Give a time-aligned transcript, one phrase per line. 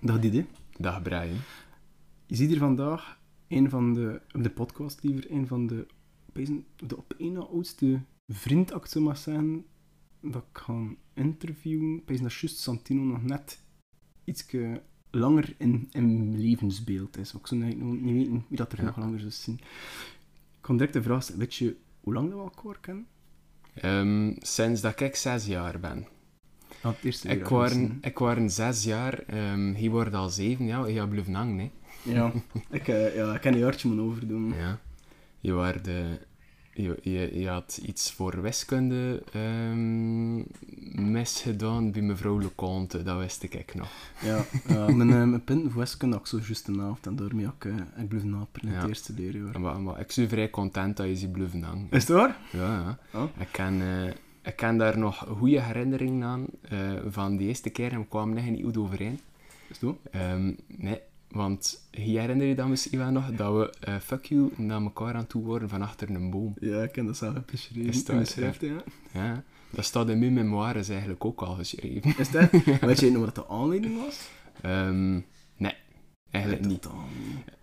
[0.00, 0.46] Dag Didi.
[0.78, 1.36] Dag Brian.
[2.26, 5.86] Je ziet hier vandaag een van de, de podcast liever, een van de,
[6.76, 9.64] de op één na oudste vriend, ik zo mag zeggen,
[10.20, 10.82] dat ik ga
[11.14, 11.98] interviewen.
[12.00, 13.60] Opeens dat juist Santino nog net
[14.24, 14.46] iets
[15.10, 17.34] langer in, in mijn levensbeeld is.
[17.34, 18.84] Ik zou eigenlijk niet weten wie dat er Ja.
[18.84, 19.54] nog langer zou zien.
[20.56, 23.06] Ik kan direct de vraag stellen, weet je hoe lang dat we elkaar kennen?
[23.74, 26.06] Ehm, sinds dat ik zes jaar ben.
[26.94, 31.10] Het eerste Ik waren, ik waren zes jaar, ehm hij wordt al zeven, ja, hebt
[31.10, 31.70] blijven hangen, hè.
[32.12, 32.32] Ja,
[32.70, 34.54] ik, eh, ja, ik kan een jaartje moeten overdoen.
[34.58, 34.78] Ja.
[35.40, 36.18] Je, waarde,
[36.74, 40.42] je, je, je had iets voor wiskunde ehm
[41.12, 43.90] misgedaan bij mevrouw Leconte, dat wist ik nog.
[44.22, 47.16] Ja, ja mijn, eh, mijn punten voor wiskunde had ik zo juist een helft en
[47.16, 48.88] daarmee had ik, eh, ik bleef naperen in het Ja.
[48.88, 49.60] eerste leerjaar.
[49.60, 51.86] Maar, maar ik ben vrij content dat je ze blijven hangen.
[51.90, 52.36] Is het waar?
[52.52, 52.98] Ja, ja.
[53.20, 53.28] Oh.
[53.38, 54.12] Ik eh,
[54.46, 58.52] ik ken daar nog goede herinneringen aan eh, van de eerste keer en we kwamen
[58.52, 59.20] niet goed overeen.
[59.68, 59.94] Is het waar?
[60.10, 64.50] Ehm, nee, want je herinner je dan misschien wel nog dat we eh, fuck you
[64.56, 66.54] naar elkaar aan toe worden van achter een boom.
[66.60, 68.82] Ja, ik ken dat zelf beschreven Is schrift, ja.
[69.12, 72.14] Ja, dat staat in mijn memoires eigenlijk ook al geschreven.
[72.18, 72.50] Is dat?
[72.80, 74.28] Weet je nog wat de aanleiding was?
[74.60, 75.14] Ehm,
[75.56, 75.74] nee,
[76.30, 76.88] eigenlijk niet.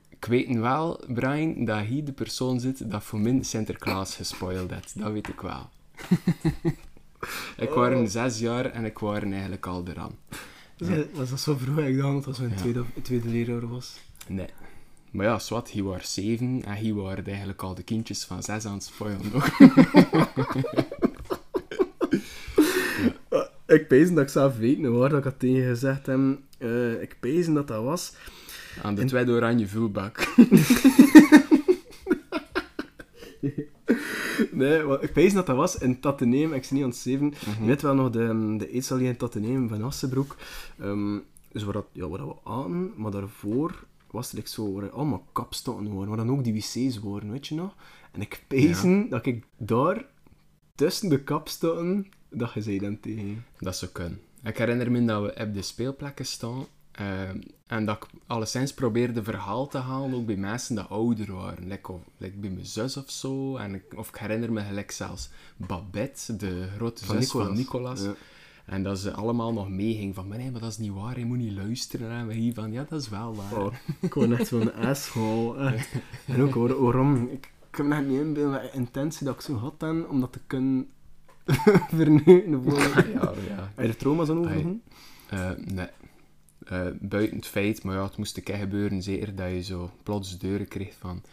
[0.09, 4.99] Ik weet wel, Brian, dat hij de persoon zit dat voor min Sinterklaas gespoild heeft.
[4.99, 5.69] Dat weet ik wel.
[7.63, 7.75] ik Oh.
[7.75, 10.11] was zes jaar en ik was eigenlijk al eraan.
[10.77, 12.55] Was dat- Was dat zo vroeg ik dacht dat dat zo'n Ja.
[12.55, 13.99] tweede, tweede leerjaar was?
[14.27, 14.47] Nee.
[15.11, 18.65] Maar ja, zwart, hij was zeven en hij waren eigenlijk al de kindjes van zes
[18.65, 19.49] aan het spoilen nog.
[23.67, 26.19] Ik pezen dat ik zelf weet waar dat ik had tegen gezegd heb.
[26.57, 28.13] Eh, ik pezen dat dat was.
[28.81, 30.17] Aan de En- tweede oranje vulbak.
[34.55, 36.53] Nee, wat, ik pezen dat dat was in Tatteneem.
[36.53, 37.25] Ik zie niet aan het zeven.
[37.25, 37.61] Mhm.
[37.61, 40.35] Je weet wel nog de, de eetzaal in Tatteneem van Assenbroek.
[40.79, 41.17] Ehm
[41.53, 44.89] dus waar, dat, ja, waar dat we aan, maar daarvoor was het like zo, waar
[44.89, 47.75] allemaal kapstokken waren, waar dan ook die wc's waren, weet je nog?
[48.11, 50.05] En ik pezen dat ik daar,
[50.75, 53.45] tussen de kapstokken, dat je zei dan tegen.
[53.59, 54.21] Dat zou kunnen.
[54.43, 59.23] Ik herinner me dat we op de speelplekken staan ehm, en dat ik alleszins probeerde
[59.23, 61.67] verhaal te halen, ook bij mensen die ouder waren.
[61.67, 63.57] Like, of, like bij mijn zus of zo.
[63.57, 68.01] En ik, of ik herinner me gelijk zelfs Babette, de grote Van zus van Nicolas.
[68.01, 68.13] Ja.
[68.65, 71.25] En dat ze allemaal nog meeging van, maar nee, maar dat is niet waar, je
[71.25, 72.11] moet niet luisteren.
[72.11, 73.63] En we hier van, ja, dat is wel waar.
[73.65, 75.75] Oh, ik word echt zo'n asshole.
[76.25, 79.79] En ook waar- waarom, ik, heb me niet inbeelden wat intentie dat ik zo had
[79.79, 80.87] dan, om dat te kunnen
[81.95, 82.63] vernemen.
[82.65, 83.71] Heb ja, ja.
[83.83, 84.81] je er trauma's aan overgehouden?
[85.29, 85.87] Eh, nee.
[86.65, 90.67] Eh, buiten het feit, maar ja, het moest gebeuren, zeker dat je zo plots deuren
[90.67, 91.23] kreeg van...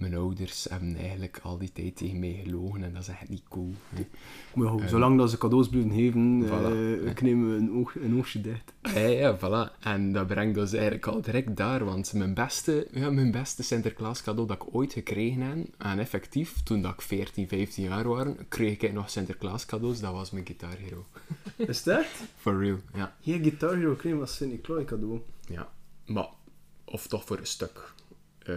[0.00, 3.42] Mijn ouders hebben eigenlijk al die tijd tegen mij gelogen en dat is echt niet
[3.48, 3.72] cool.
[3.88, 4.06] hè.
[4.54, 6.50] Maar ja, Eh, zolang dat ze cadeaus blijven geven, voilà.
[6.50, 7.24] eh, we
[7.56, 8.72] een, oog, een oogje dicht.
[8.94, 9.78] Ja, ja, voilà.
[9.80, 14.22] En dat brengt ons eigenlijk al direct daar, want mijn beste, ja, mijn beste Sinterklaas
[14.22, 18.26] cadeau dat ik ooit gekregen heb, en effectief, toen dat ik 14, 15 jaar was,
[18.48, 21.06] kreeg ik nog Sinterklaas cadeaus, dat was mijn Guitar Hero.
[21.56, 22.22] Is echt?
[22.36, 23.16] For real, ja.
[23.20, 25.20] Hier Guitar Hero kreeg was Sint-Nicolai cadeau.
[25.48, 25.68] ja.
[26.06, 26.28] Maar,
[26.84, 27.92] of toch voor een stuk.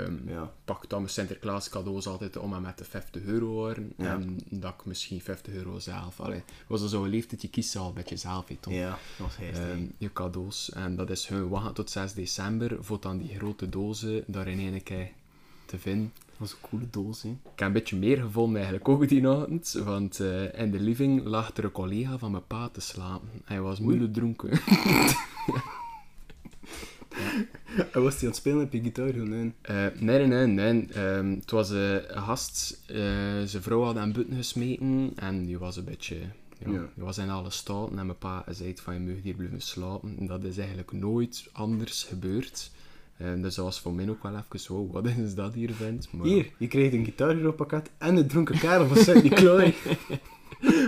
[0.02, 0.52] Ehm, Ja.
[0.66, 3.70] pak dan mijn Sinterklaas cadeaus altijd om en met de 50 euro.
[3.70, 3.76] Ja.
[3.98, 6.20] En dat ik misschien 50 euro zelf.
[6.20, 8.74] Allee, was er zo'n leeftijd, je kiest al met jezelf, hè, toch?
[8.74, 9.38] Ja, dat was.
[9.60, 10.72] Ehm, je cadeaus.
[10.72, 14.60] En dat is hun wachten tot 6 december voor dan die grote dozen daar in
[14.60, 15.10] één keer
[15.66, 16.12] te vinden.
[16.26, 17.30] dat was een coole doos, hè.
[17.30, 21.24] Ik heb een beetje meer gevonden eigenlijk ook die avond, want eh, in de living
[21.24, 23.30] lag er een collega van mijn pa te slapen.
[23.46, 24.50] Hij was moeilijk dronken.
[27.92, 28.82] En was hij aan het spelen op je?
[29.14, 29.54] Nee.
[29.62, 30.88] Eh, nee, nee, nee.
[30.94, 32.82] Ehm, het was eh, een gast.
[32.88, 32.96] eh,
[33.46, 35.12] zijn vrouw had aan buiten gesmeten.
[35.16, 36.16] En die was een beetje...
[36.66, 36.90] Ja, Ja.
[36.96, 37.98] Die was in alle staten.
[38.00, 40.16] En mijn pa zei van, je mag hier blijven slapen.
[40.20, 42.72] En dat is eigenlijk nooit anders gebeurd.
[43.18, 46.08] Eh, dus dat was voor mij ook wel even, wow, wat is dat hier, vent?
[46.12, 49.74] Maar, Hier, je kreeg een Guitar Hero pakket en een dronken kerel van Sint-Nicolai.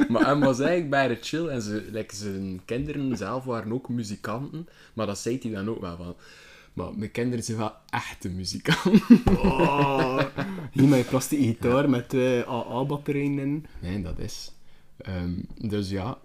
[0.09, 1.47] Maar hij was eigenlijk bij de chill.
[1.47, 4.67] En ze, like, zijn kinderen zelf waren ook muzikanten.
[4.94, 6.16] Maar dat zei hij dan ook wel van...
[6.75, 9.01] Maar mijn kinderen zijn wel echte muzikanten.
[9.37, 10.25] Oh,
[10.72, 13.66] hier met je plastic gitaar met twee AA-batterijen in.
[13.81, 14.51] Nee, dat is.
[14.97, 16.17] Ehm, dus ja.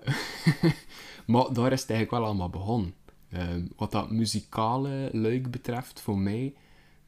[1.27, 2.95] maar daar is het eigenlijk wel allemaal begonnen.
[3.31, 6.55] Ehm, wat dat muzikale luik betreft, voor mij,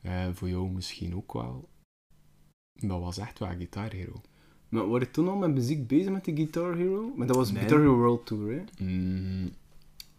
[0.02, 1.68] eh, voor jou misschien ook wel,
[2.72, 4.20] dat was echt wel Guitar Hero.
[4.68, 7.12] Maar waren je toen al met muziek bezig met de Guitar Hero?
[7.16, 7.60] Maar dat was Nee.
[7.60, 8.84] Guitar Hero World Tour, hè?
[8.84, 9.50] Mm,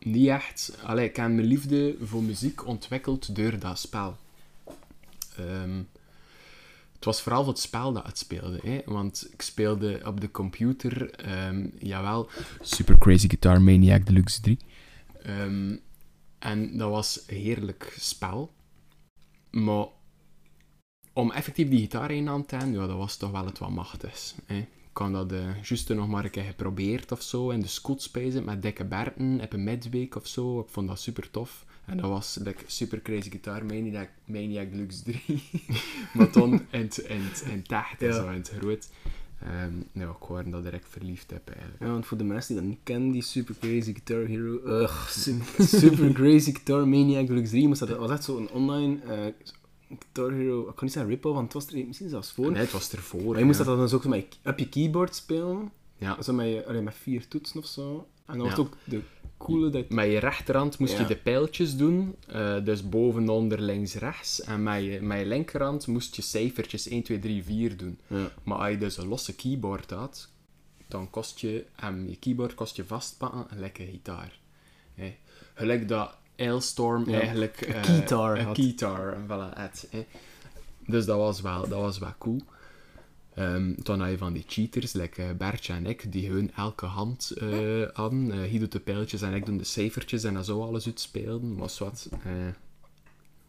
[0.06, 0.78] niet echt.
[0.84, 4.18] Allee, ik heb mijn liefde voor muziek ontwikkeld door dat spel.
[5.38, 5.78] Ehm,
[6.96, 8.60] het was vooral het spel dat het speelde.
[8.64, 8.82] Hè?
[8.86, 12.30] Want ik speelde op de computer, ehm, jawel,
[12.62, 14.58] Super Crazy Guitar Maniac Deluxe 3.
[15.24, 15.76] Ehm,
[16.40, 18.54] En dat was een heerlijk spel.
[19.52, 19.86] Maar
[21.14, 23.70] om effectief die gitaar in aan te hebben, ja, dat was toch wel het wat
[23.70, 24.36] machtigs.
[24.46, 24.66] Hè.
[24.94, 27.50] Ik had dat uh, juist nog maar een keer geprobeerd of zo.
[27.50, 30.60] In de scoot spelen met dikke Berten, op een midweek of zo.
[30.60, 31.66] Ik vond dat super tof.
[31.86, 35.44] En dat was like, Super Crazy Guitar Maniac, Maniac Lux 3.
[36.14, 38.12] maar dan in het, in het, in het echt, Ja.
[38.14, 38.90] zo in het groot.
[39.40, 41.80] Ehm nou, ik hoorde dat direct verliefd heb eigenlijk.
[41.80, 44.82] Ja, want voor de mensen die dat niet kennen, die Super Crazy Guitar Hero...
[44.82, 48.98] Ugh, Super, Super Crazy Guitar Maniac Deluxe 3 moest dat, dat was echt zo'n online
[49.08, 49.34] eh,
[50.00, 50.40] Guitar.
[50.40, 52.52] Ik kan niet zeggen rip-off, want het was er misschien zelfs voor.
[52.52, 53.30] Nee, het was ervoor.
[53.32, 55.72] Maar je moest dat dan dus ook met je, op je keyboard spelen.
[55.98, 56.22] Ja.
[56.22, 58.08] Zo met, je, met vier toetsen of zo.
[58.26, 59.02] En dan was ook de
[59.38, 59.90] coole dat...
[59.90, 64.42] Met je rechterhand moest je de pijltjes doen, eh, dus boven, onder, links, rechts.
[64.42, 68.00] En met je, met je linkerhand moest je cijfertjes 1, 2, 3, 4 doen.
[68.08, 68.32] Ja.
[68.44, 70.30] Maar als je dus een losse keyboard had,
[70.88, 74.40] dan kost je, en je keyboard kost je vastpakken een lekker gitaar.
[74.94, 75.16] Hè.
[75.54, 76.16] Gelijk dat
[76.48, 77.62] Ailstorm Ja, eigenlijk...
[77.62, 78.56] een eh, keytar Een had.
[78.56, 80.06] keytar, voilà, het, hè.
[80.88, 82.42] Dus dat was wel, dat was wel cool.
[83.34, 86.86] Ehm, dan had je van die cheaters, like eh, Bertje en ik, die gewoon elke
[86.86, 88.32] hand eh hadden.
[88.32, 91.56] Eh hij doet de pijltjes en ik doe de cijfertjes en dan zo alles uitspeelden.
[91.56, 92.30] Maar wat, eh,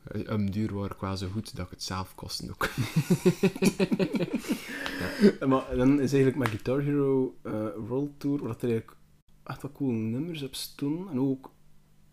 [0.05, 2.69] een duur waar ik wel zo goed dat ik het zelf kostte ook.
[5.49, 8.99] Maar dan is eigenlijk met Guitar Hero eh, World Tour, waar dat er eigenlijk
[9.45, 11.09] echt wat coole nummers op stonden.
[11.09, 11.51] En ook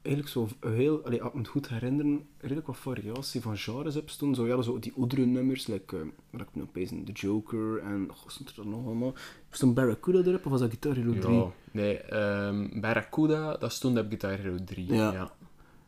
[0.01, 4.09] eigenlijk zo heel, allee, ik me het goed herinneren, redelijk wat variatie van genres op
[4.09, 4.37] stonden.
[4.37, 8.09] Zo, ja, zo die oudere nummers, like, eh, wat ik me opeens The Joker en,
[8.09, 9.13] oh, stond er dan nog allemaal?
[9.49, 11.35] Stond Barracuda erop of was dat Guitar Hero 3?
[11.35, 14.93] Ja, nee, ehm Barracuda, dat stond op Guitar Hero 3.
[14.93, 15.11] Ja.
[15.11, 15.31] ja.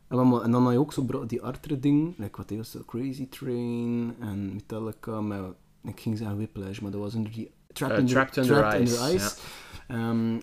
[0.08, 2.84] En, dan, en dan had je ook zo die artere dingen, like, wat was dat,
[2.84, 5.40] Crazy Train en Metallica met,
[5.82, 8.80] ik ging zeggen Whiplash, maar dat was onder die Trapped, Eh, in, the, Under Trapped
[8.80, 9.36] in Ice, the Ice.
[9.88, 10.40] Ehm,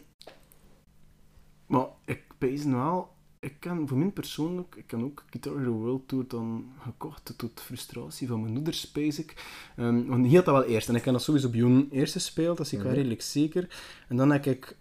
[1.65, 3.09] maar ik pees wel,
[3.41, 7.61] ik kan voor mij persoonlijk, ik kan ook Guitar Hero World Tour dan gekocht tot
[7.61, 9.45] frustratie van mijn moeder, spees ik.
[9.75, 12.13] Ehm, want die had dat wel eerst, en ik heb dat sowieso op Jong eerst
[12.13, 12.95] gespeeld, dat is ik wel Mhm.
[12.97, 13.75] redelijk zeker.
[14.09, 14.77] En dan heb ik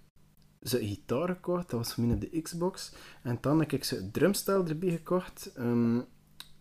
[0.63, 2.93] ze gitaar gekocht, dat was voor mij op de Xbox.
[3.23, 5.53] En dan heb ik ze het drumstyle erbij gekocht.
[5.57, 6.01] Ehm,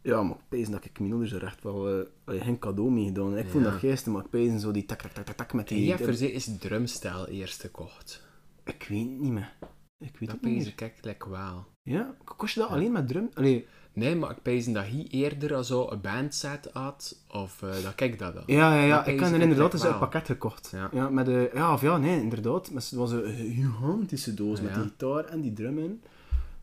[0.02, 1.90] ja, maar ik dat ik mijn ouders er echt wel
[2.26, 3.38] eh, geen cadeau mee gedaan.
[3.38, 3.70] Ik vond Ja.
[3.72, 5.78] dat geestig, maar ik pees zo die tak tak tak tak tak met die...
[5.78, 8.28] Die heeft er is drumstijl eerst gekocht.
[8.66, 9.54] Ik weet het niet meer.
[9.98, 10.68] Ik weet Dat het niet meer.
[10.68, 11.66] ik eigenlijk wel.
[11.90, 13.30] Ja, kost je dat alleen met drum?
[13.34, 17.96] Allee, Nee, maar ik pees dat hij eerder zo een bandset had, of eh, dat
[17.96, 18.44] kijk dat dan.
[18.46, 19.06] ja, ja, ja.
[19.06, 20.70] Ik heb er inderdaad eens een pakket gekocht.
[20.72, 20.90] Ja.
[20.92, 22.72] Ja, met de, ja, of ja, nee, inderdaad.
[22.72, 26.02] Met, het was een gigantische doos met die gitaar en die drum in.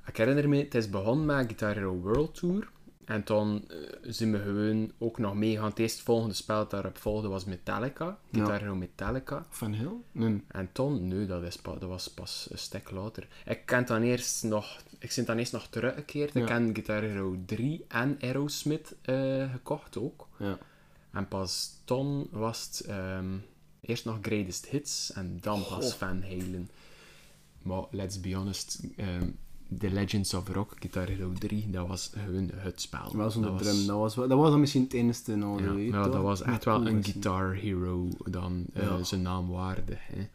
[0.06, 2.68] Ik herinner me, het is begonnen met Guitar Hero World Tour.
[3.06, 5.68] En toen eh, zijn we gewoon ook nog meegaan.
[5.68, 8.18] Het eerste volgende spel dat daarop volgde was Metallica.
[8.32, 8.60] Guitar Ja.
[8.60, 9.46] Hero Metallica.
[9.48, 10.02] Van?
[10.12, 10.42] Nee.
[10.48, 13.26] En toen, nee, dat, is dat was pas een stuk later.
[13.44, 16.34] Ik ken dan eerst nog, ik ben dan eerst nog teruggekeerd.
[16.34, 20.28] Ik ken Guitar Hero 3 en Aerosmith eh, gekocht ook.
[20.38, 20.58] Ja.
[21.12, 23.26] En pas toen was het ehm,
[23.80, 25.94] eerst nog Greatest Hits en dan pas.
[25.94, 26.70] Van Halen.
[27.62, 29.28] Maar let's be honest, ehm,
[29.78, 33.16] The Legends of Rock, Guitar Hero 3, dat was gewoon het spel.
[33.16, 33.74] Wel zonder dat drum.
[33.74, 35.58] was, Dat was, wel- dat was dan misschien het enige nadeel.
[35.66, 37.04] ja, weet ja, je, dat was echt wel een.
[37.04, 39.02] Guitar Hero dan eh, Ja.
[39.04, 39.98] zijn naam waardig.
[40.06, 40.28] Hè.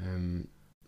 [0.00, 0.38] Ehm,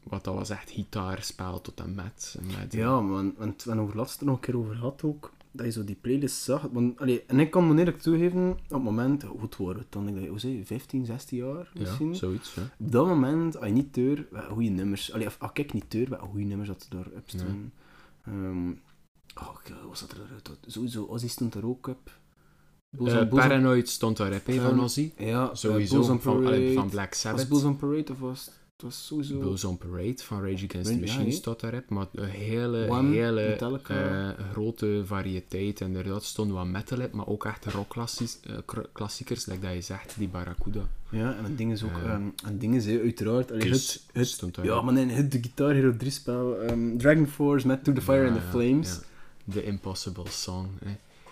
[0.08, 2.36] wat dat was echt gitaarspel tot en met.
[2.56, 5.32] met eh, Ja, man, want we hebben laatst er nog een keer over gehad ook,
[5.50, 6.68] dat je zo die playlist zag.
[6.72, 10.08] Want, allee, en ik kan me eerlijk toegeven, op het moment, waren we dan?
[10.08, 12.08] Ik dacht, hoe zei je, 15, 16 jaar misschien?
[12.08, 12.54] ja, zoiets.
[12.54, 12.62] Ja.
[12.78, 16.08] Op dat moment, als je niet deur, goede nummers, allee, of als ik niet deur,
[16.08, 17.72] wat goede nummers dat er op staan.
[18.24, 18.68] Ehm,
[19.40, 20.50] oh, ik- wat was dat eruit?
[20.66, 22.10] Sowieso, Ozzy stond er ook op.
[23.04, 25.12] Eh, Paranoid stond daarop, van Ehm, Ozzy.
[25.18, 27.40] Ja, Sowieso, Bulls on van, allee, van Black Was Sabbath.
[27.40, 29.38] het Bulls on Parade of was het, was sowieso...
[29.38, 34.28] Bulls on Parade van Rage Against the Machine staat daarop, maar een hele, hele eh,
[34.52, 35.80] grote variëteit.
[35.80, 40.88] Inderdaad, stond wat metal op, maar ook echt rockklassiekers, like dat je zegt, die Barracuda.
[41.08, 44.26] Ja, en het ding is ook, Eh, het ding is hè, uiteraard, allee, het, het,
[44.26, 44.64] stond daar.
[44.64, 48.02] ja, maar nee, het de Guitar Hero 3 spel, ehm, Dragon Force met To The
[48.02, 48.88] Fire Ja, and the Flames.
[48.88, 49.52] ja.
[49.52, 50.68] The Impossible Song.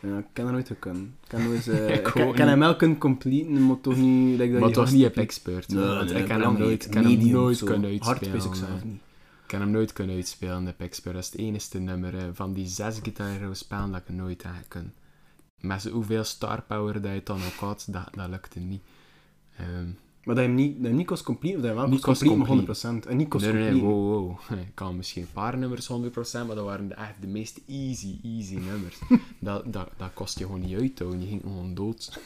[0.05, 1.17] Ja, ik kan er nooit kunnen.
[1.23, 4.39] Ik kan, nooit, eh, Ik kan, kan hem wel kunnen completen, maar toch niet...
[4.39, 5.69] Like, dat Maar je het was gaat niet op expert.
[5.69, 8.33] Nee, ik kan hem nooit, kan hem nooit kunnen Hard uitspelen.
[8.33, 9.01] wist ik zelf niet.
[9.43, 11.15] Ik kan hem nooit kunnen uitspelen op expert.
[11.15, 14.53] Dat is het enige nummer hè, van die zes Hero spelen dat ik nooit heb
[14.69, 14.93] kunnen.
[15.61, 18.83] Met hoeveel star power dat je dan ook had, dat, dat lukte niet.
[19.57, 19.89] Ehm,
[20.25, 21.91] Maar dat je hem niet, dat je hem niet kost complete, of dat je hem
[21.91, 23.09] wel kost complete, maar kost 100%.
[23.09, 24.59] En niet kost nee, nee, wow, wow.
[24.69, 25.93] Ik kan misschien een paar nummers 100%,
[26.33, 28.99] maar dat waren echt de meest easy, easy nummers.
[29.39, 31.17] dat, dat, dat kost je gewoon niet uit, hoor.
[31.17, 32.11] je ging gewoon dood.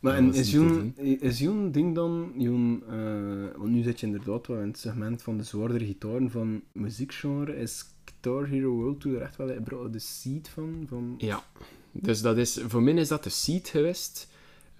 [0.00, 4.46] Maar en is Joen, is Joen ding dan, Joen, eh, want nu zit je inderdaad
[4.46, 9.16] wel in het segment van de zwaardere gitaren van muziekgenre, is Guitar Hero World Tour
[9.16, 10.84] er echt wel de seed van.
[10.88, 11.14] van...
[11.18, 11.44] Ja,
[11.92, 14.28] dus dat is, voor mij is dat de seed geweest.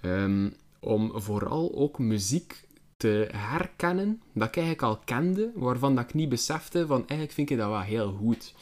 [0.00, 0.48] ehm,
[0.80, 2.60] om vooral ook muziek
[2.96, 7.50] te herkennen dat ik eigenlijk al kende, waarvan dat ik niet besefte van eigenlijk vind
[7.50, 8.54] ik dat wel heel goed.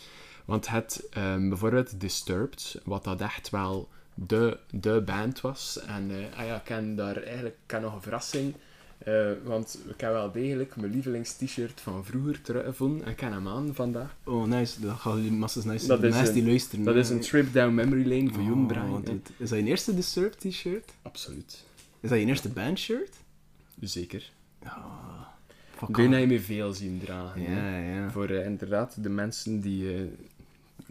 [0.44, 5.80] Want het, ehm, bijvoorbeeld Disturbed, wat dat echt wel de, de band was.
[5.86, 8.54] En eh, ah ja, ik ken daar eigenlijk ken nog een verrassing.
[8.98, 13.48] eh, want ik heb wel degelijk mijn lievelings-t-shirt van vroeger teruggevonden en ik ken hem
[13.48, 14.16] aan vandaag.
[14.24, 14.80] Oh, nice.
[14.80, 16.84] Dat gaan jullie massas nice Dat is nice een- die luisteren.
[16.84, 18.94] Dat is een trip down memory lane voor Oh, Brian.
[18.94, 19.00] hè.
[19.02, 19.20] dude.
[19.36, 20.92] Is dat je eerste Disturbed t-shirt?
[21.02, 21.64] Absoluut.
[22.00, 23.16] Is dat je eerste bandshirt?
[23.80, 24.30] Zeker.
[25.86, 26.10] Denk off.
[26.10, 27.44] dat je me veel zien dragen.
[27.44, 27.78] hè.
[27.78, 28.10] Ja, ja.
[28.10, 30.02] Voor eh, inderdaad de mensen die eh,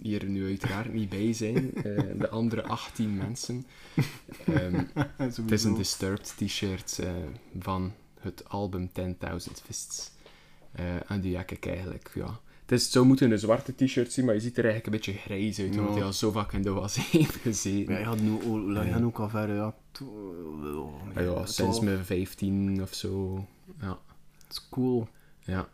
[0.02, 1.84] hier nu uiteraard niet bij zijn, eh,
[2.18, 3.66] de andere 18 mensen.
[4.46, 4.84] Ehm,
[5.18, 7.00] het is een Disturbed t-shirt
[7.60, 9.06] van het album 10.000
[9.66, 10.12] Fists.
[11.08, 12.40] En die heb ik eigenlijk, ja.
[12.68, 15.22] Het is, zo moeten een zwarte t-shirt zien, maar je ziet er eigenlijk een beetje
[15.22, 17.94] grijs uit, omdat hij al zo vaak in de was heeft gezeten.
[17.94, 18.92] Ja, je had nu hoe lang Ja.
[18.94, 19.74] gaan ook al ver, ja.
[19.92, 21.48] twaalf.
[21.50, 23.46] sinds mijn 15 of zo.
[23.80, 23.88] Ja.
[23.88, 23.98] Dat
[24.50, 25.08] is cool.
[25.40, 25.68] Ja.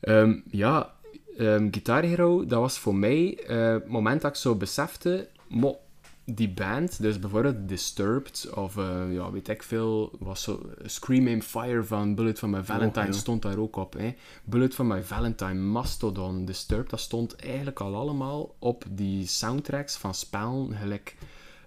[0.00, 0.92] Ehm, ja,
[1.38, 5.78] ehm, Guitar Hero, dat was voor mij eh, het moment dat ik zo besefte, mo,
[6.24, 11.42] die band, dus bijvoorbeeld Disturbed, of eh, ja, weet ik veel, was zo Scream Aim
[11.42, 13.92] Fire van Bullet for My Valentine stond daar ook op.
[13.92, 14.14] Hè.
[14.44, 20.14] Bullet for My Valentine, Mastodon, Disturbed, dat stond eigenlijk al allemaal op die soundtracks van
[20.14, 21.16] spellen, gelijk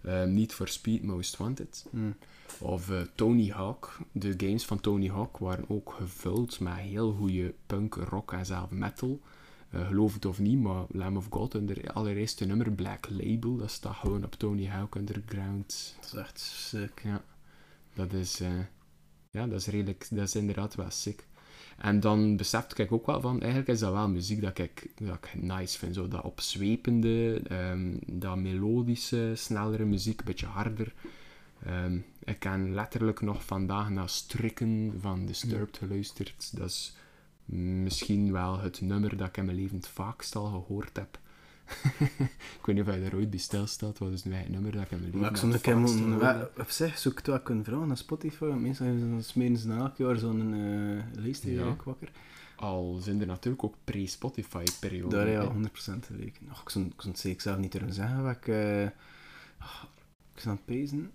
[0.01, 1.85] eh, Need for Speed Most Wanted.
[1.89, 2.15] Mm.
[2.59, 3.97] Of eh, Tony Hawk.
[4.11, 8.69] De games van Tony Hawk waren ook gevuld met heel goede punk, rock en zelf
[8.69, 9.19] metal.
[9.77, 13.71] Eh, geloof het of niet, maar Lamb of God, hun allereerste nummer, Black Label, dat
[13.71, 15.95] staat gewoon op Tony Hawk Underground.
[16.01, 17.01] Dat is echt sick.
[17.03, 17.23] Ja,
[17.93, 18.59] dat is, eh,
[19.31, 21.25] ja, dat is redelijk, dat is inderdaad wel sick.
[21.77, 25.15] En dan besefte ik ook wel van, eigenlijk is dat wel muziek dat ik, dat
[25.15, 25.95] ik nice vind.
[25.95, 30.93] Zo dat opzwepende, ehm, dat melodische, snellere muziek, een beetje harder.
[31.63, 36.57] Ehm, ik heb letterlijk nog vandaag naar Strikken van Disturbed geluisterd.
[36.57, 36.95] Dat is
[37.47, 41.19] misschien wel het nummer dat ik in mijn leven het vaakst al gehoord heb.
[42.59, 43.97] ik weet niet of je daar ooit bij stilstaat.
[43.97, 45.95] Wat is nu het nummer dat ik in mijn leven Maar ik het een vaakst
[45.95, 46.55] gehoord heb?
[46.55, 48.43] wa- Op zich zou ik wel kunnen vragen naar Spotify.
[48.45, 51.63] Meestal smeren ze na elk jaar zo'n eh lijst Ja.
[51.63, 52.11] ook wakker.
[52.55, 55.25] Al zijn er natuurlijk ook pre-Spotify-perioden.
[55.25, 56.39] Daar al 100% gelijk.
[56.51, 58.23] Ach, ik zou ik zou het zeker zelf niet durven zeggen.
[58.23, 58.47] Wat ik...
[59.57, 59.83] ah,
[60.33, 61.11] ik zou aan het pezen.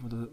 [0.00, 0.28] Wat.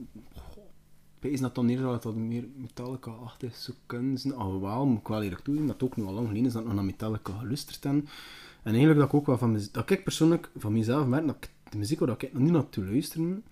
[1.27, 4.33] Pezen dat dan neer dat dat meer Metallica-achtig zou kunnen zijn.
[4.33, 6.67] Alhoewel, moet ik wel eerlijk toegeven, dat ook nu al lang geleden is dat ik
[6.67, 7.93] nog naar Metallica geluisterd heb.
[7.93, 9.59] En eigenlijk dat ik ook wel van.
[9.71, 12.85] Dat ik persoonlijk van mezelf merk dat ik de muziek waar ik nog niet naartoe
[12.85, 13.43] luisteren,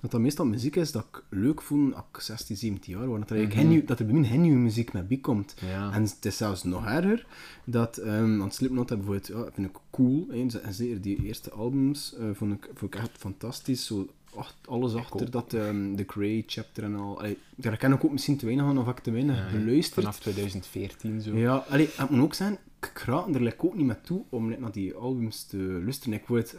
[0.00, 3.18] dat dat meestal muziek is dat ik leuk vond als ik 16, 17 jaar was.
[3.18, 5.54] Dat er, eigenlijk nieuw- dat er bij mij geen nieuwe muziek met bij komt.
[5.70, 5.92] Ja.
[5.92, 7.26] En het is zelfs nog erger,
[7.64, 11.50] dat, ehm want Slipknot heb bijvoorbeeld, ja, vind ik cool, hè, en zeker die eerste
[11.50, 16.04] albums eh, vond, ik, vond ik echt fantastisch, zo ach- alles achter dat, ehm The
[16.06, 18.98] Grey Chapter en al, allee, daar ken ik ook misschien te weinig aan, of ik
[18.98, 19.94] te weinig Ja, geluisterd.
[20.04, 21.36] Vanaf 2014 zo.
[21.36, 24.48] Ja, allee, het moet ook zijn, ik raad er like ook niet met toe om
[24.48, 26.18] like, naar die albums te luisteren.
[26.18, 26.52] Ik word,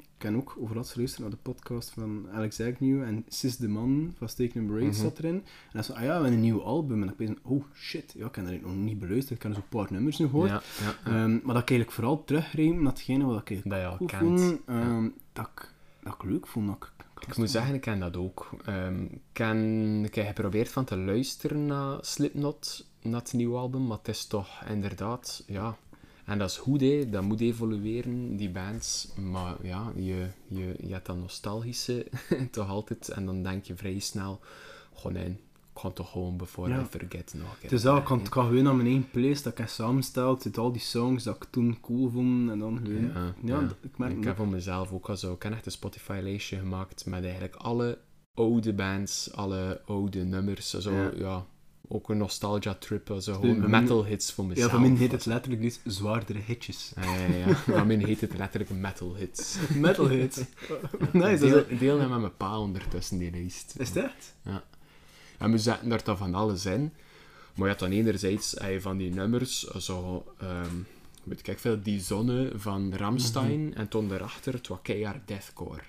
[0.00, 4.14] ik ken ook overlaatst geluisterd naar de podcast van Alex Agnew en Sis de Man
[4.18, 4.92] van Steak and Mhm.
[4.92, 5.34] zat erin.
[5.34, 5.42] En
[5.72, 7.02] hij zei, ah ja, we hebben een nieuw album.
[7.02, 9.36] En ik ben oh shit, ja, ik heb dat nog niet beluisterd.
[9.36, 10.48] Ik heb dus een paar nummers nu gehoord.
[10.50, 10.62] Ja,
[11.04, 11.26] ja, ja.
[11.26, 14.40] Maar dat ik eigenlijk vooral teruggreep naar hetgene wat ik Dat je al cool kent.
[14.40, 16.66] vond, ehm, dat, ik, dat ik leuk vond.
[16.66, 18.50] Dat ik, Ik moet zeggen, ik ken dat ook.
[18.64, 23.86] Ehm, ik, ken, ik heb geprobeerd van te luisteren naar Slipknot, naar het nieuwe album,
[23.86, 25.76] maar het is toch inderdaad, ja...
[26.26, 27.08] En dat is goed, hè.
[27.10, 29.08] dat moet evolueren, die bands.
[29.14, 32.06] Maar ja, je, je, je hebt dat nostalgische
[32.50, 33.08] toch altijd.
[33.08, 34.40] En dan denk je vrij snel,
[34.94, 35.38] gewoon nee,
[35.76, 36.80] ik ga toch gewoon Before Ja.
[36.80, 39.52] I Forget nog Het is dat, ik kan, kan gewoon naar mijn eigen playlist dat
[39.52, 43.02] ik heb samengesteld, zit al die songs dat ik toen cool vond, en dan gewoon...
[43.02, 43.68] Ja, Ja, ja.
[43.82, 45.32] ik merk Ik heb voor mezelf ook al zo...
[45.32, 47.98] Ik heb echt een Spotify-lijstje gemaakt met eigenlijk alle
[48.36, 50.70] oude bands, alle oude nummers.
[50.70, 51.10] Zo, Ja.
[51.16, 51.46] ja.
[51.88, 53.14] ook een nostalgia-trip.
[53.18, 54.72] Zo, bij gewoon metal hits voor mezelf.
[54.72, 56.92] Ja, van mij heet het letterlijk dus zwaardere hitjes.
[56.96, 57.54] Ja, ja, ja.
[57.76, 59.56] Van mij heet het letterlijk metal hits.
[59.74, 60.36] Metal hits.
[61.12, 63.74] nice, dat deel, deel hem met mijn pa ondertussen, die lijst.
[63.78, 64.34] Is het echt?
[65.38, 66.92] En we zetten daar dan van alles in.
[67.54, 70.74] Maar je hebt dan enerzijds je van die nummers, zo, ehm,
[71.24, 75.82] weet ik veel, die zonne van Ramstein, en toen daarachter het wat keihard deathcore.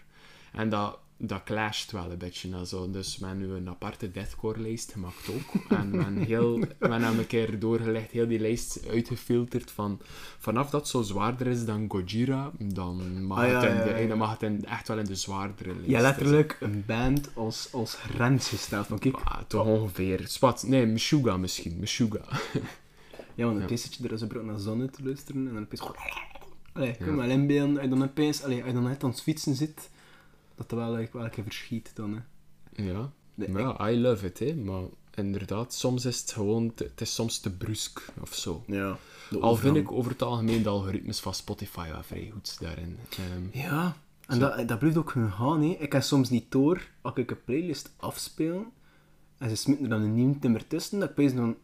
[0.51, 2.55] En dat, dat clasht wel een beetje.
[2.55, 2.91] Also.
[2.91, 5.61] Dus we hebben nu een aparte deathcore-lijst gemaakt ook.
[5.71, 9.99] en we hebben, heel, we hebben een keer doorgelegd, heel die lijst uitgefilterd van
[10.39, 13.89] vanaf dat het zo zwaarder is dan Gojira, dan mag, Ah, ja, het, in de,
[13.89, 14.07] ja, ja.
[14.07, 15.89] dan mag het in- echt wel in de zwaardere lijst.
[15.89, 18.87] Ja, letterlijk een band als, als grens gesteld.
[18.87, 20.21] Van kijk, Ah, toch ongeveer.
[20.27, 21.77] Spat, nee, Meshuga misschien.
[21.79, 22.21] Meshuga.
[23.35, 23.67] ja, want een ja.
[24.03, 25.81] er is een brood naar zonne te luisteren en dan opeens.
[26.73, 27.15] Allee, kan Ja.
[27.15, 29.89] wel inbeelden, als je dan opeens, allee, als je dan net aan het fietsen zit,
[30.57, 32.83] dat er wel, eigenlijk wel een verschiet dan, hè.
[32.83, 34.55] Ja, Nee, maar ja, I love it, hè.
[34.55, 34.83] Maar
[35.15, 36.73] inderdaad, soms is het gewoon...
[36.73, 38.63] te- het is soms te brusk, of zo.
[38.67, 38.97] Ja.
[39.41, 42.97] Al vind ik over het algemeen de algoritmes van Spotify wel vrij goed daarin.
[43.09, 43.95] Ehm, Ja,
[44.27, 44.39] en Zo.
[44.39, 45.67] dat, dat blijft ook gaan, hè.
[45.79, 48.65] Ik kan soms niet door, als ik een playlist afspeel,
[49.37, 51.57] en ze smitten er dan een nieuw nummer tussen, dat ik opeens dan...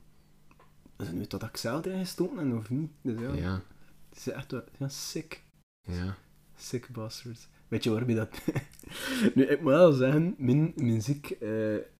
[0.98, 2.92] Is het nu tot ik zelf erin gestoken heb, of niet?
[3.02, 3.62] Dus ja, ja,
[4.10, 4.64] het is echt wel...
[4.78, 5.44] Ja, sick.
[5.82, 6.16] ja.
[6.56, 7.48] Sick bastards.
[7.74, 8.42] Weet je waarbij dat...
[9.36, 11.38] nu, ik moet wel zeggen, mijn muziek...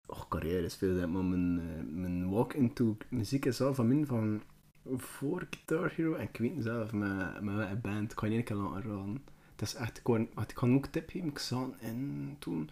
[0.06, 4.06] oh, carrière is veel, maar mijn, eh, mijn walk into muziek is wel van min
[4.06, 4.42] van
[4.96, 6.14] voor Guitar Hero.
[6.14, 8.14] En ik weet niet zelf, met, met band.
[8.14, 9.24] Kan je keer laten raden.
[9.52, 9.98] Het is echt...
[9.98, 11.28] Ik kan, ik kan ook tip geven.
[11.28, 12.70] Ik zat in toen...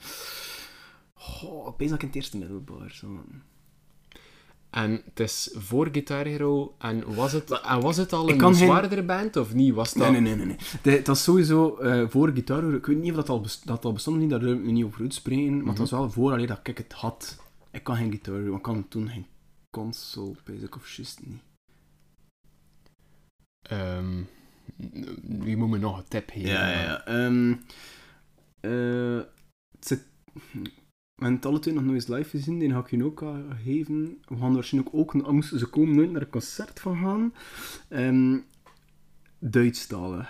[1.44, 3.24] Oh, ik ik in het eerste middelbaar zo.
[4.72, 8.56] En het is voor Guitar Hero, en was het, en was het al een geen-
[8.56, 9.74] zwaardere band, of niet?
[9.74, 10.12] Was dat...
[10.12, 10.58] Nee, nee, nee, nee.
[10.82, 12.76] De- Het was sowieso eh, voor Guitar Hero.
[12.78, 14.86] Ik weet niet of dat al, best- dat al bestond, niet, daar wil ik niet
[14.86, 15.58] over uitspreken.
[15.58, 17.38] Maar het was wel voor alleen dat ik het had.
[17.72, 19.26] Ik kan geen Guitar Hero, maar ik kan toen geen
[19.70, 21.42] console, basic of just niet.
[23.62, 24.24] Ehm,
[25.22, 27.06] wie moet me nog een tip geven?
[27.06, 27.52] Ehm,
[28.60, 29.26] eh,
[29.72, 30.04] het zit...
[31.22, 33.44] We hebben het alle twee nog nooit live gezien, die ga ik je ook al
[33.64, 34.18] geven.
[34.28, 37.34] We gaan waarschijnlijk ook, moesten ze komen, nooit naar een concert van gaan.
[37.88, 38.38] Ehm
[39.40, 40.30] Duitsstalig.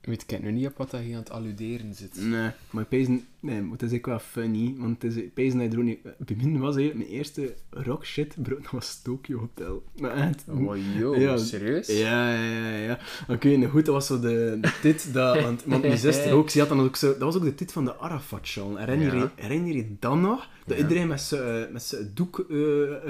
[0.00, 2.16] Weet ik nu niet op wat je aan het alluderen zit.
[2.16, 3.08] Nee, maar ik pees,
[3.44, 5.84] nee, maar het is ook wel funny, want het is, pees dat je er ook
[5.84, 6.58] niet...
[6.60, 9.82] Was eigenlijk mijn eerste rock shit, bro, dat was Tokyo Hotel.
[10.00, 10.44] Maar echt...
[10.48, 11.36] Oh, joh, Ja.
[11.36, 11.86] serieus?
[11.86, 12.98] Ja, ja, ja,
[13.40, 16.50] weet nog goed, dat was zo de, de tit, dat, want, want mijn zuster ook,
[16.50, 17.08] ze had dan ook zo...
[17.08, 18.78] Dat was ook de tit van de Arafat-show.
[18.78, 19.20] Herinner, Ja.
[19.36, 20.48] je, herinner je dat nog?
[20.66, 20.82] Dat Ja.
[20.82, 22.56] iedereen met zijn met zijn doek eh,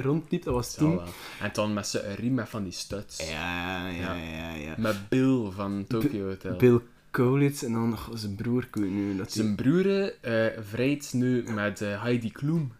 [0.02, 1.00] rondliep, dat was toen...
[1.40, 3.30] En dan met zijn riem met van die studs.
[3.30, 4.74] Ja, ja, ja, ja.
[4.78, 6.56] Met Bill van Tokyo Hotel.
[6.56, 6.80] Bill
[7.14, 11.12] Kaulitz en dan nog zijn broer, ik weet nu dat die- Zijn broer eh vrijt
[11.12, 12.72] nu met eh, Heidi Klum.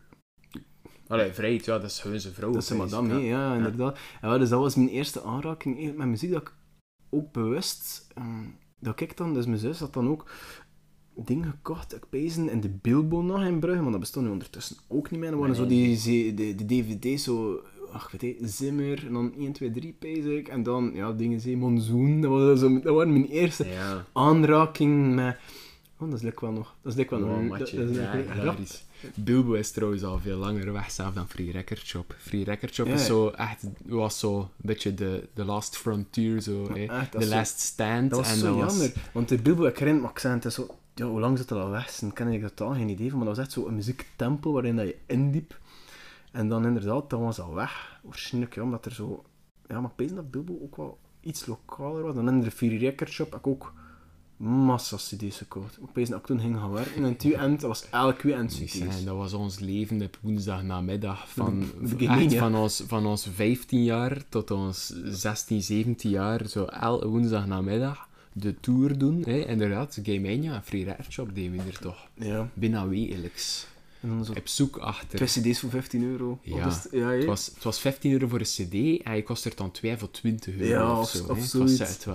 [1.06, 2.52] Allee, vrijt, ja, dat is gewoon zijn vrouw.
[2.52, 2.90] Dat is opeens.
[2.92, 3.98] madame, hè, ja, inderdaad.
[4.22, 6.52] Ja, dus dat was mijn eerste aanraking eigenlijk met muziek, dat ik
[7.10, 8.06] ook bewust...
[8.14, 8.44] ehm,
[8.80, 10.30] dat ik dan, dus mijn zus had dan ook
[11.16, 14.76] dingen gekocht, ik pezen in de Bilbo nog in Brugge, maar dat bestond nu ondertussen
[14.88, 15.30] ook niet meer.
[15.30, 15.96] Er waren Nee.
[15.96, 17.62] zo die, de dvd's, zo...
[17.94, 20.48] Ach, weet je, Zimmer, en dan 1, 2, 3 pees ik.
[20.48, 25.14] En dan, ja, dingen ze, Monzoon, dat, was zo, dat waren mijn eerste Ja, aanraking
[25.14, 25.36] met...
[25.98, 26.74] Oh, dat is lekker wel nog.
[26.82, 27.58] Dat is lekker wel nog.
[27.58, 27.76] matje.
[27.78, 28.82] dat is lekker-.
[29.14, 32.14] Bilbo is trouwens al veel langer weg zelf dan Free Record Shop.
[32.18, 36.40] Free Record Shop Ja, is zo echt, was zo een beetje de, de last frontier,
[36.40, 36.84] zo, hè.
[36.86, 38.10] echt, zo- last stand.
[38.10, 38.92] Dat was en zo dat jammer.
[39.12, 40.66] Want de Bilbo, ik herinner me, ik het is zo...
[40.94, 41.94] Ja, hoe lang zit dat al weg?
[41.98, 44.76] Dan ken ik totaal geen idee van, maar dat was echt zo een muziektempel waarin
[44.76, 45.58] dat je indiep.
[46.34, 48.00] En dan inderdaad, dat was al weg.
[48.02, 49.24] Waarschijnlijk, ja, omdat er zo...
[49.66, 52.14] Ja, maar ik dat Bilbo ook wel iets lokaler was.
[52.14, 53.72] Dan in de Fury Record Shop heb ik ook
[54.36, 55.78] massa cd's gekocht.
[55.78, 57.04] Ik weet dat ik toen ging gaan werken.
[57.04, 59.04] En tu end, dat was elk weekend cd's.
[59.04, 61.64] dat was ons leven op woensdagnamiddag van,
[61.98, 67.08] de echt van, ons, van ons 15 jaar tot ons 16, 17 jaar, zo elke
[67.08, 69.22] woensdagnamiddag de tour doen.
[69.26, 69.38] Hè?
[69.46, 72.48] Inderdaad, Game Mania en Free Record Shop deden we er toch Ja.
[72.54, 73.66] bijna wekelijks.
[74.04, 75.26] En dan zo Op zoek achter.
[75.28, 76.38] twee cd's voor 15 euro.
[76.42, 76.66] Ja.
[76.66, 76.88] Is het?
[76.92, 77.16] ja, hè?
[77.16, 79.96] Het was, het was 15 euro voor een cd en je kost er dan 2
[79.96, 81.24] voor 20 euro Ja, of, of- zo.
[81.30, 81.44] of hè.
[81.44, 81.78] Zoiets.
[81.78, 82.06] het.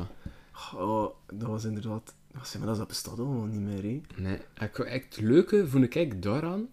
[0.76, 2.14] Oh, dat was inderdaad...
[2.60, 4.02] Maar dat bestaat allemaal niet meer, hè.
[4.22, 6.68] Nee, ik, ik, het leuke vond ik daaraan,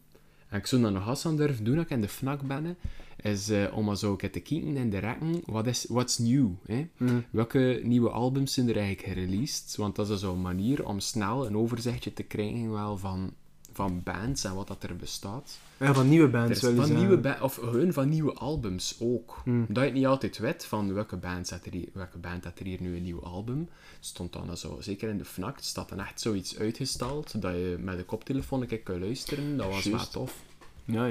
[0.49, 2.77] en ik zou dat nog eens aan durven doen als ik in de FNAC ben,
[3.21, 6.49] is eh, om maar zo te kijken in de rekken, wat is what's new?
[6.67, 6.89] Hè?
[6.97, 7.25] Mm.
[7.31, 9.77] Welke nieuwe albums zijn er eigenlijk gereleased?
[9.77, 13.33] Want dat is zo'n manier om snel een overzichtje te krijgen wel van,
[13.77, 15.59] van bands en wat dat er bestaat.
[15.77, 16.97] Ja, van nieuwe bands, van zeggen.
[16.97, 19.41] nieuwe ba- of gewoon van nieuwe albums ook.
[19.45, 19.67] Hmm.
[19.69, 22.81] Dat je niet altijd weet van welke band zet er hier, welke band er hier
[22.83, 23.69] nu een nieuw album.
[24.01, 27.97] Stond dan zo, zeker in de FNAC, staat dan echt zoiets uitgestald dat je met
[27.97, 29.57] de koptelefoon een keer kan luisteren.
[29.57, 30.43] Dat was wel tof.
[30.85, 31.07] Ja.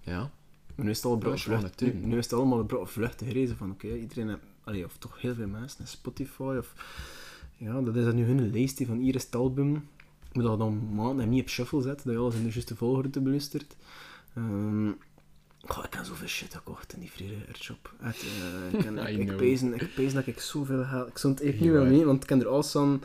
[0.00, 0.30] Ja.
[0.74, 3.22] Nu is het al Dat wel vlucht, een nu, nu is het allemaal bro- vlucht
[3.22, 6.72] gerezen van oké, iedereen heeft, allee, of toch heel veel mensen Spotify of
[7.56, 9.88] ja, dat is dan nu hun lijstje van hier is het album.
[10.32, 12.76] Moet dat dan maanden en niet op shuffle zetten, dat je alles in de juiste
[12.76, 13.76] volgorde beluistert.
[14.34, 14.90] Ehm
[15.68, 17.94] goh, ik heb zoveel shit gekocht in die vrije shop.
[18.02, 21.08] Echt, eh, ik, I ik, ik, pezen, ik pezen dat ik zoveel geld...
[21.08, 21.84] Ik het echt niet hè.
[21.84, 23.02] mee, want ik ken er alles aan...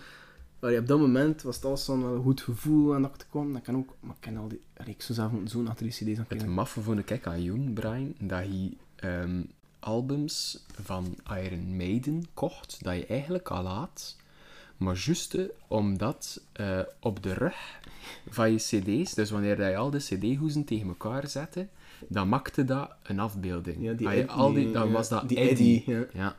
[0.59, 3.25] Allee, op dat moment was het alles aan een goed gevoel en dat ik te
[3.29, 3.53] kwam.
[3.53, 3.95] Dat kan ook...
[3.99, 4.61] Maar ik ken al die...
[4.77, 7.43] allee, ik zou zelf moeten zo'n achter die cd's aan Het maffe vond ik aan
[7.43, 9.41] Joen, Brian, dat hij ehm,
[9.79, 14.17] albums van Iron Maiden kocht, dat je eigenlijk al had,
[14.77, 17.79] maar juist omdat eh, op de rug
[18.29, 21.67] van je cd's, dus wanneer je al de cd-hoezen tegen elkaar zette,
[22.07, 23.77] dan maakte dat een afbeelding.
[23.79, 25.37] Ja, die je al die, dan was dat die.
[25.39, 25.83] Eddie,
[26.13, 26.35] ja.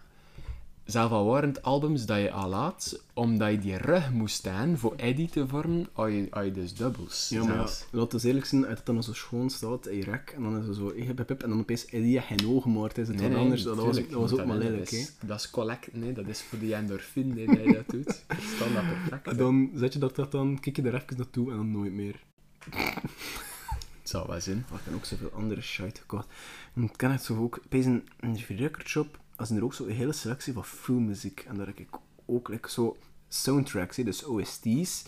[0.85, 0.91] Ja.
[0.93, 4.79] zelf al waren het albums dat je al laat, omdat je die rug moest staan
[4.79, 7.29] voor Eddie te vormen, had je, had je dus dubbels.
[7.29, 10.05] Ja, maar ja, laten we eerlijk zijn, als het dan zo schoon staat in je
[10.05, 12.75] rek, en dan is het zo, hip, hip, hip, en dan opeens Eddie geen ogen,
[12.75, 13.63] het is het Nee, wat nee, anders.
[13.63, 16.43] Dat was, dat was ook maar lelijk, dat is, dat is collect, nee, dat is
[16.43, 18.07] voor die endorfine nee, dat je dat doet.
[18.59, 18.73] Dat
[19.09, 19.27] perfect.
[19.27, 21.93] En dan zet je dat, dat dan, kijk je er even naartoe en dan nooit
[21.93, 22.23] meer.
[22.71, 24.65] Het zou wel zijn.
[24.71, 26.27] Maar ik heb ook zoveel andere shit gekocht.
[26.75, 30.13] Ik ken het zo ook, een, in de recordshop, als er ook zo een hele
[30.13, 31.41] selectie van filmmuziek.
[31.41, 32.97] En daar heb ik ook like, zo
[33.29, 35.05] soundtracks, hè, dus OST's.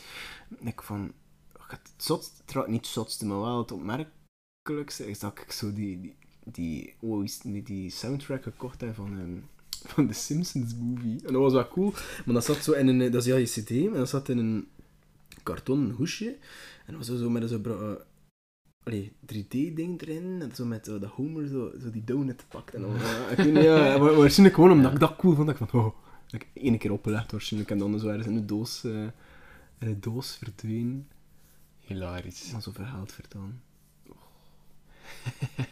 [0.60, 1.12] En ik van,
[1.66, 6.16] het zotste, niet het zotste, maar wel het opmerkelijkste, is dat ik zo die, die,
[6.44, 9.38] die, OST die, soundtrack gekocht heb van, ehm,
[9.92, 11.26] van de Simpsons movie.
[11.26, 11.92] En dat was wel cool,
[12.24, 14.38] maar dat zat zo in een, dat is ja je cd, en dat zat in
[14.38, 14.68] een
[15.42, 16.36] kartonnen hoesje.
[16.86, 17.62] En dat was zo, met zo'n
[18.92, 20.38] 3D-ding erin.
[20.42, 22.74] En zo met eh, de Homer zo, zo die donut pakt.
[22.74, 25.46] En dan, ja, ik weet niet, ja, wa- waarschijnlijk gewoon omdat ik dat cool vond.
[25.46, 25.94] Dat ik van, oh,
[26.26, 27.70] dat ik één keer opgelegd waarschijnlijk.
[27.72, 28.92] En dan zo ergens in de doos, eh,
[29.78, 31.08] in de doos verdwenen.
[31.80, 32.52] Hilarisch.
[32.52, 33.60] Maar zo verhaald verdaan.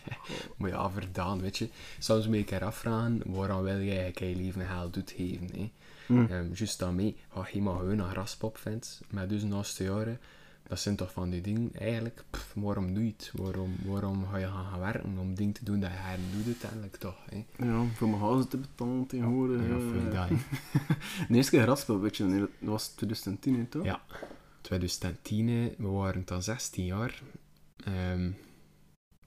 [0.57, 1.69] Maar ja, verdaan, weet je.
[1.99, 5.71] Soms moet ik afvragen, waarom wil jij eigenlijk je leven geld doet geven, hè?
[6.07, 6.29] Mm.
[6.55, 10.21] Juist daarmee, ga je maar gewoon een graspop-fans met dus naast jaren.
[10.69, 13.31] Dat zijn toch van die dingen, eigenlijk, pff, waarom doe je het?
[13.35, 16.47] Waarom, waarom ga je gaan, gaan werken om dingen te doen dat je haar doet
[16.47, 17.45] uiteindelijk toch, hè?
[17.65, 19.61] Ja, voor mijn huis te betalen tegenwoordig.
[19.61, 20.29] Ja, ja, voor ja.
[20.29, 20.39] dat.
[21.29, 23.85] De eerste keer raspel, weet je, dat was 2010, hè, toch?
[23.85, 24.03] Ja.
[24.61, 27.23] 2010, hè, we waren dan 16 jaar.
[27.85, 28.31] Ehm,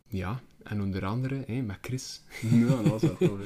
[0.07, 2.21] ja, en onder andere hè, met Chris.
[2.51, 3.45] Ja, dat was wel hè.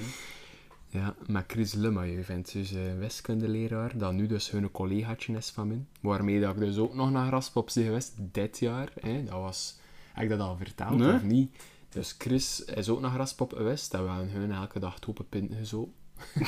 [0.91, 5.67] Ja, met Chris Lemaille vindt dus een wiskundeleraar, dat nu dus hun collegaatje is van
[5.67, 5.85] mij.
[6.01, 8.91] Waarmee dat ik dus ook nog naar Raspop ben geweest, dit jaar.
[8.99, 9.23] Hè.
[9.23, 9.79] Dat was...
[10.13, 11.13] Heb ik dat al verteld, Nee.
[11.13, 11.55] of niet?
[11.89, 15.57] Dus Chris is ook naar Raspop geweest, en we hebben hun elke dag topen pinten
[15.57, 15.93] gezopen.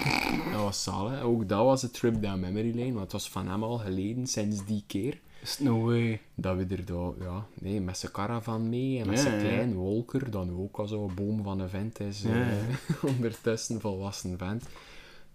[0.51, 1.21] dat was zalig.
[1.21, 4.27] Ook dat was een trip down memory lane, want het was van hem al geleden,
[4.27, 5.19] sinds die keer.
[5.43, 6.21] Is no way.
[6.36, 10.32] Dat we er daar, ja, nee, met zijn caravan mee en met zijn klein wolker,
[10.32, 12.47] dan ook al zo'n boom van een vent is, eh,
[13.15, 14.63] ondertussen volwassen vent.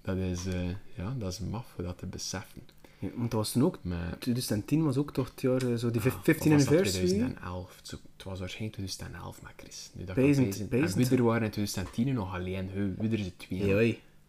[0.02, 2.62] Dat is, eh, ja, dat is maf om dat te beseffen.
[2.98, 5.90] Ja, want dat was toen ook, Maar, 2010 was ook toch het jaar, eh, zo
[5.90, 7.06] die Ah, 15 of was dat anniversary.
[7.06, 7.78] 2011.
[7.82, 9.90] Zo, het was waarschijnlijk 2011 met Chris.
[9.94, 11.10] Nu dat het pezen- peasant.
[11.10, 13.66] En we waren in 2010 nog alleen, we, er ze twee.
[13.66, 13.80] Ja.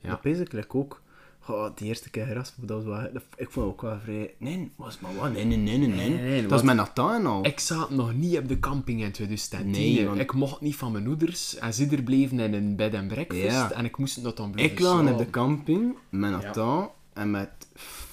[0.02, 0.20] Ja.
[0.22, 1.02] Dat ook.
[1.50, 3.12] Oh, die eerste keer geraspeld, dat was wel...
[3.14, 4.34] dat- Ik vond het ook wel vrij...
[4.38, 5.32] Nee, was maar wat?
[5.32, 6.10] Nee, nee, nee, nee, nee.
[6.10, 7.46] Nee, nee, dat is met Nathan al.
[7.46, 9.70] Ik zat nog niet op de camping in 2010.
[9.72, 11.56] Nee, want- Ik mocht niet van mijn ouders.
[11.58, 13.44] En ze er bleven in een bed and breakfast.
[13.44, 13.72] Ja.
[13.72, 17.50] En ik moest nog dan blijven Ik lag op de camping met Nathan en met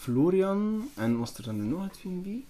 [0.01, 2.45] Florian en was er dan nog het wie?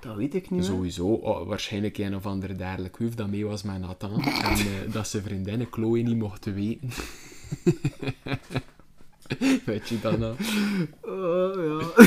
[0.00, 0.62] Dat weet ik niet meer.
[0.68, 4.22] Sowieso, oh, waarschijnlijk een of andere dergelijke hoef dat mee was met Nathan.
[4.22, 6.88] en eh, dat zijn vriendinnen Chloe niet mochten weten.
[9.66, 10.36] Weet je dat nou?
[11.00, 12.06] Oh, ja.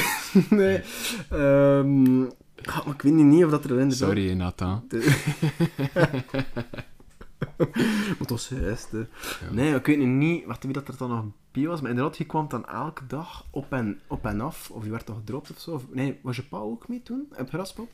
[0.55, 0.81] nee.
[1.29, 2.23] Ehm,
[2.65, 3.97] ah, maar ik weet niet of dat er inderdaad...
[3.97, 4.83] Sorry, Nathan.
[8.19, 9.07] Het was juist, hè.
[9.51, 11.81] Nee, ik weet niet wat, wie dat er dan nog bij was.
[11.81, 14.69] Maar inderdaad, je kwam dan elke dag op en, op en af.
[14.71, 15.71] Of je werd toch gedropt of zo.
[15.71, 17.27] Of, nee, was je pa ook mee toen?
[17.37, 17.89] Op Graspop?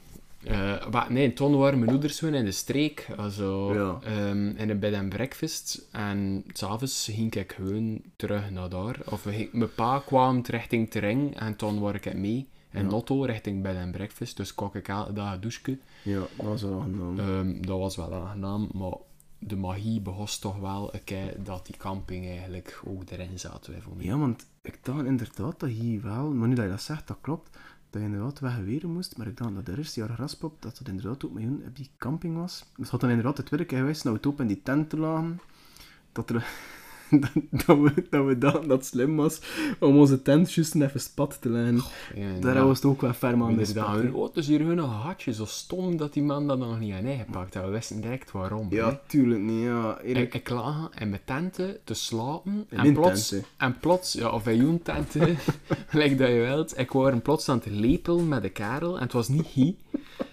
[0.46, 3.08] Eh, nee, toen waren mijn ouders gewoon in de streek.
[3.18, 4.00] Also, Ja.
[4.12, 5.88] ehm, in een bed and breakfast.
[5.92, 9.00] En s'avonds ging ik gewoon terug naar daar.
[9.10, 12.48] Of ging- mijn pa kwam richting terrein en toen word ik mee.
[12.72, 12.90] In Ja.
[12.90, 14.38] Notto richting bed and breakfast.
[14.38, 15.78] Dus kook ik elke dag een douche.
[16.04, 17.20] Ja, dat was wel een...
[17.20, 18.94] Ehm, dat was wel aangenaam, maar
[19.40, 23.68] de magie begon toch wel een keer dat die camping eigenlijk ook erin zat.
[23.68, 24.06] Wij voor mij.
[24.06, 26.30] Ja, want ik dacht inderdaad dat je wel...
[26.30, 27.58] Maar nu dat je dat zegt, dat klopt.
[27.94, 29.18] Dat je inderdaad weggewezen moest.
[29.18, 31.76] Maar ik dacht dat de eerste jaar Graspop, dat het inderdaad ook met hun op
[31.76, 32.60] die camping was.
[32.60, 35.00] Dus het had dan inderdaad de tweede keer geweest we het op in die tenten
[35.00, 35.40] lagen.
[36.12, 36.46] Dat er...
[37.66, 39.42] dat, we, dat we dachten dat het slim was
[39.80, 41.82] om onze tent juist even spat te leggen.
[42.16, 44.10] Ja, Daar was het ook wel ferm aan de hè.
[44.10, 47.06] oh, het is hier een gatje, zo stom dat die man dat nog niet aan
[47.06, 47.64] ingepakt had.
[47.66, 48.68] We wisten direct waarom.
[48.70, 48.76] hè.
[48.76, 49.64] Ja, tuurlijk niet.
[49.64, 50.00] Ja.
[50.02, 53.48] Ik, ik lag in mijn tenten te slapen In en mijn plots, tenten.
[53.58, 55.38] en plots, ja, of in jouw tenten,
[55.92, 59.14] like dat je wilt, ik was plots aan het lepelen met de kerel en het
[59.14, 59.76] was niet hij.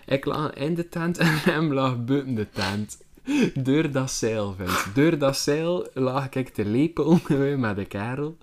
[0.06, 2.98] Ik lag in de tent en hem lag buiten de tent.
[3.64, 4.94] Door dat zeil, vindt.
[4.94, 8.36] Door dat zeil lag ik te lepelen met de kerel.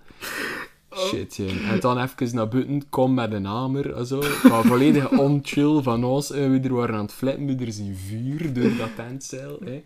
[0.95, 1.39] Shit.
[1.69, 4.23] En dan even naar buiten, kom met een hamer en zo.
[4.50, 6.32] Maar volledig onchill van ons.
[6.32, 9.60] En we er waren aan het flippen, we er zien vuur door dat tentzeil.
[9.63, 9.84] Hè.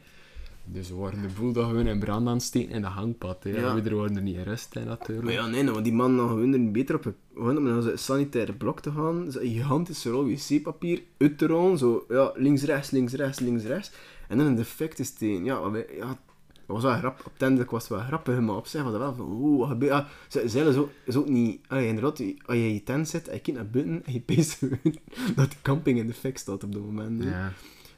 [0.65, 3.43] Dus we waren de boel dat gewoon in brand aan het steken in de hangpad.
[3.43, 3.49] Hè.
[3.49, 3.81] Ja.
[3.81, 5.25] We er waren er niet in rust in, natuurlijk.
[5.25, 7.97] Maar ja, nee, want die man nog gewoon er beter op gewoon om naar zo'n
[7.97, 9.31] sanitaire blok te gaan.
[9.31, 11.77] Zo'n gigantische rol wc-papier uit te rollen.
[11.77, 13.91] Zo, ja, links, rechts, links, rechts, links, rechts.
[14.31, 15.43] En dan een defecte steen.
[15.45, 16.17] Ja, wat, wij- ja,
[16.65, 17.25] was wel grappig.
[17.25, 19.67] Op het was het wel grappig, maar op zich was het wel van, oeh, wat
[19.69, 21.61] gebeurt ah, ze- Zeilen is ook, is ook niet...
[21.67, 24.19] Allee, inderdaad, als je in je tent zit en je kijkt naar buiten en je
[24.19, 24.59] peest
[25.35, 27.23] dat de camping in de fik staat op dat moment.
[27.23, 27.53] Ja.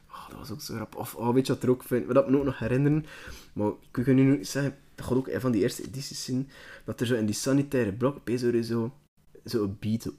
[0.10, 1.00] Oh, dat was ook zo grappig.
[1.00, 3.06] Of, oh, weet je wat er ook vind, wat ik me ook nog herinneren,
[3.54, 6.50] maar ik kan nu nog zeggen, dat gaat ook een van die eerste edities zien,
[6.86, 8.92] dat er zo in die sanitaire blok, opeens zo,
[9.46, 10.12] zo een beat, zo,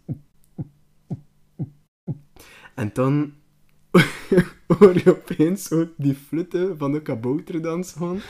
[2.74, 3.32] en dan
[4.78, 8.20] hoor je opeens zo die flutten van de kabouterdans gaan.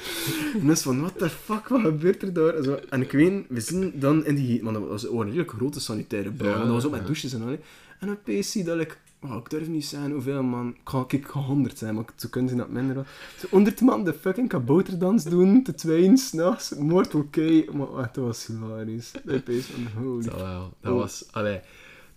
[0.60, 2.62] En dus van, what the fuck, wat gebeurt er daar?
[2.62, 4.62] Zo, en ik weet, we zien dan in die...
[4.62, 6.48] Want dat was een redelijk grote sanitaire bouw.
[6.48, 7.56] Ja, dat was ook met douches en al.
[8.00, 8.98] En opeens zie dat ik...
[9.20, 10.68] Oh, ik durf niet zeggen hoeveel man...
[10.68, 13.06] Ik ga, ik ga 100 zijn, maar zo kunnen ze dat minder.
[13.38, 17.64] Zo 100 man de fucking kabouterdans doen, te tweeën, s'nachts, moord oké.
[17.72, 19.12] Maar oh, dat was hilarisch.
[19.28, 20.72] Opeens van, holy Dat wel.
[20.80, 20.98] Dat Oh.
[20.98, 21.60] was, allee,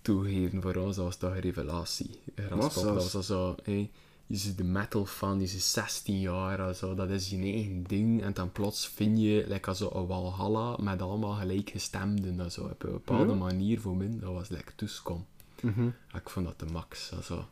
[0.08, 2.20] toegeven voor ons, dat was toch een revelatie.
[2.34, 3.90] Graspop, dat was al zo, hé,
[4.26, 8.22] je ziet de metal fan, je is 16 jaar, also, dat is je eigen ding,
[8.22, 12.82] en dan plots vind je, like, zo een Walhalla, met allemaal gelijkgestemden, en zo, op
[12.82, 15.26] een bepaalde manier voor min, dat was lekker toeskom.
[15.62, 15.86] Mhm.
[16.14, 17.48] Ik vond dat de max, also,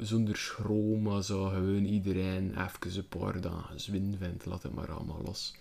[0.00, 5.20] zonder schroom, also, gewoon iedereen even een paar dagen zwin vindt, laat het maar allemaal
[5.24, 5.54] los.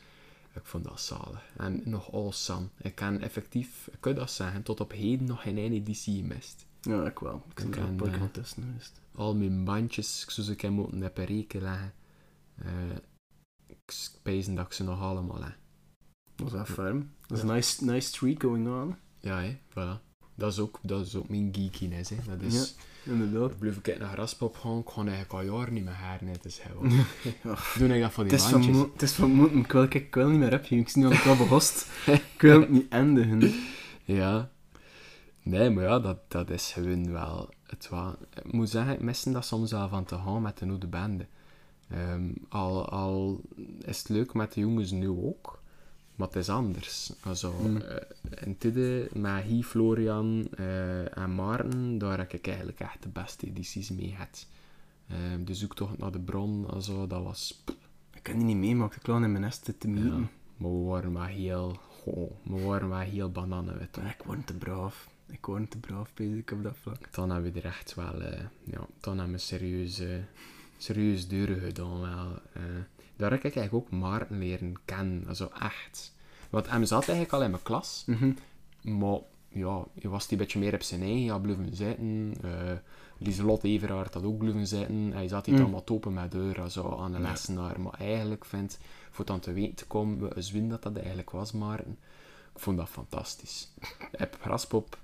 [0.54, 1.44] Ik vond dat zalig.
[1.58, 2.68] En nog awesome.
[2.78, 6.66] Ik kan effectief, ik kan dat zeggen, tot op heden nog geen één editie gemist.
[6.82, 7.44] Ja, ik wel.
[7.50, 9.02] Ik Ik er ook een paar keer tussen geweest.
[9.16, 11.94] Al mijn bandjes, ik zou ze kunnen moeten op een reken leggen.
[12.56, 12.96] Eh,
[13.66, 15.58] ik spijs dat ik ze nog allemaal heb.
[16.36, 17.12] Dat was wel ferm.
[17.28, 18.96] Dat is een nice, nice streak going on.
[19.20, 20.02] Ja, hè, voilà.
[20.36, 22.18] Dat is ook, dat is ook mijn geekiness, hè.
[22.26, 22.76] Dat is...
[23.04, 23.52] Inderdaad.
[23.52, 26.46] Ik blijf ik naar Raspop gaan, ik ga eigenlijk al jaren niet meer haar net
[26.46, 26.90] eens hebben.
[27.78, 29.60] Doe ik dat voor die Het van, het is van moeten.
[29.60, 30.78] Ik wil, kijk, ik wil niet meer opgeven.
[30.78, 31.88] Ik zie nu al wel begost.
[32.06, 33.54] ik wil het niet eindigen.
[34.04, 34.50] Ja.
[35.44, 39.24] Nee, maar ja, dat, dat is gewoon wel het wa- Ik moet zeggen, ik mis
[39.24, 41.28] dat soms wel van te gaan met de oude banden.
[41.90, 43.42] Ehm, al, al
[43.86, 45.61] is het leuk met de jongens nu ook,
[46.22, 47.14] maar het is anders.
[47.24, 47.82] Also, Mm.
[48.46, 53.48] in Tidde, met Guy, Florian eh, en Maarten, daar heb ik eigenlijk echt de beste
[53.48, 54.46] edities mee gehad.
[55.08, 57.64] Ehm, de zoektocht naar de bron, also, dat was...
[58.14, 59.00] Ik kan die niet meemaken.
[59.00, 60.20] Ik lag in mijn nest te mieten.
[60.20, 61.80] Ja, maar we waren wel heel...
[62.02, 64.02] Goh, we waren wel heel bananen, weet je.
[64.02, 65.10] Maar ik word te braaf.
[65.28, 67.14] Ik word te braaf, bezig op dat vlak.
[67.14, 70.08] dan hebben we er echt wel, eh, ja, dan hebben we serieus, eh,
[70.78, 72.40] serieus deuren gedaan wel.
[73.22, 76.14] Daar heb ik eigenlijk ook Maarten leren kennen, also echt.
[76.50, 78.32] Want hij zat eigenlijk al in mijn klas, Mhm.
[78.82, 82.34] maar ja, je was die een beetje meer op zijn eigen, ja, blijven zitten.
[82.44, 82.72] eh
[83.18, 85.12] Lieselot Everaard had ook blijven zitten.
[85.14, 85.62] Hij zat hier Mm.
[85.62, 87.30] allemaal open met deur, zo aan de Ja.
[87.30, 87.80] lessenaar.
[87.82, 88.80] Maar eigenlijk vind,
[89.12, 91.98] voor dan te weten te komen, een zwin dat dat eigenlijk was, Maarten.
[92.54, 93.72] Ik vond dat fantastisch.
[93.80, 94.98] Ik heb Graspop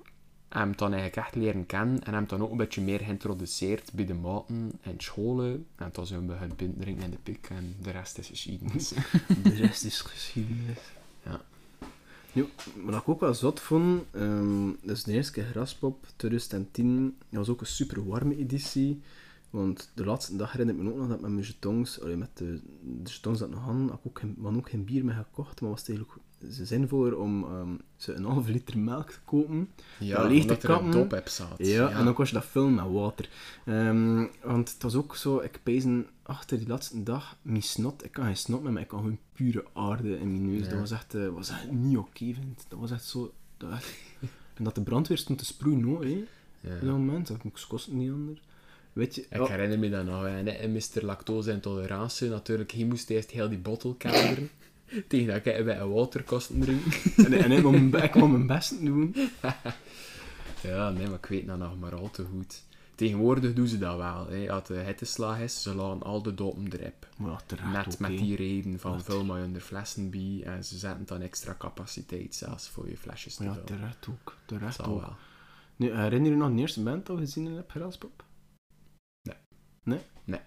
[0.50, 4.06] hem dan eigenlijk echt leren kennen en hem dan ook een beetje meer geïntroduceerd bij
[4.06, 5.66] de maten en scholen.
[5.76, 8.90] En toen zijn we begonnen bindering in de pik en de rest is geschiedenis.
[9.44, 10.80] De rest is geschiedenis.
[11.26, 11.42] Ja.
[12.32, 12.46] Ja,
[12.84, 14.04] wat ik ook wel zot vond,
[14.82, 17.18] dat is de eerste keer Graspop 2010.
[17.30, 19.02] Dat was ook een super warme editie.
[19.50, 22.30] Want de laatste dag herinner ik me ook nog dat met mijn jetons, allee, met
[22.34, 25.14] de, de jetons dat nog hadden, had ik ook geen, hadden ook geen bier meer
[25.14, 25.62] gekocht.
[25.62, 29.70] Maar was het eigenlijk zinvoller om ehm, ze een halve liter melk te kopen.
[30.00, 31.08] Ja, Dat leeg te omdat er een kappen.
[31.58, 33.30] Ja, en dan kost je dat vullen met water.
[33.66, 38.12] Ehm, want het was ook zo, ik pezen achter die laatste dag, mijn snot, ik
[38.12, 40.66] kan geen snot meer, maar ik kan gewoon pure aarde in mijn neus.
[40.66, 40.70] Ja.
[40.70, 43.34] Dat was echt, eh, was echt niet oké, vind Dat was echt zo...
[43.58, 43.96] Dat echt-
[44.58, 46.26] en dat de brandweer stond te sproeien, ook, hè.
[46.60, 46.74] Ja.
[46.74, 48.42] Op dat moment, dat kost niet anders.
[48.94, 49.26] Weet je...
[49.30, 50.26] Ik oh, herinner me dat nog.
[50.26, 51.02] En en Mr.
[51.02, 54.50] Lactose Intolerantie, natuurlijk, hij moest eerst heel die bottle kaderen.
[55.08, 56.92] Tegen dat ik een waterkosten drinken.
[57.26, 59.16] en, en ik wou mijn, ik wou mijn best doen.
[60.62, 62.64] Ja, nee, maar ik weet dat nog maar al te goed.
[62.96, 64.28] Tegenwoordig doen ze dat wel.
[64.28, 64.52] Hè.
[64.52, 67.08] Als de hitteslag is, ze laten al de doppen erop.
[67.72, 70.42] Net ook, met die reden van vul maar onder flessen bij.
[70.44, 74.38] En ze zetten dan extra capaciteit zelfs voor je flesjes te Maar ja, terecht ook.
[74.46, 75.02] Terecht ook.
[75.02, 75.16] wel.
[75.76, 78.24] Nu, herinner je je nog de eerste band dat we gezien hebben Graspop?
[79.22, 79.38] Nee.
[79.84, 80.00] Nee?
[80.24, 80.42] Nee.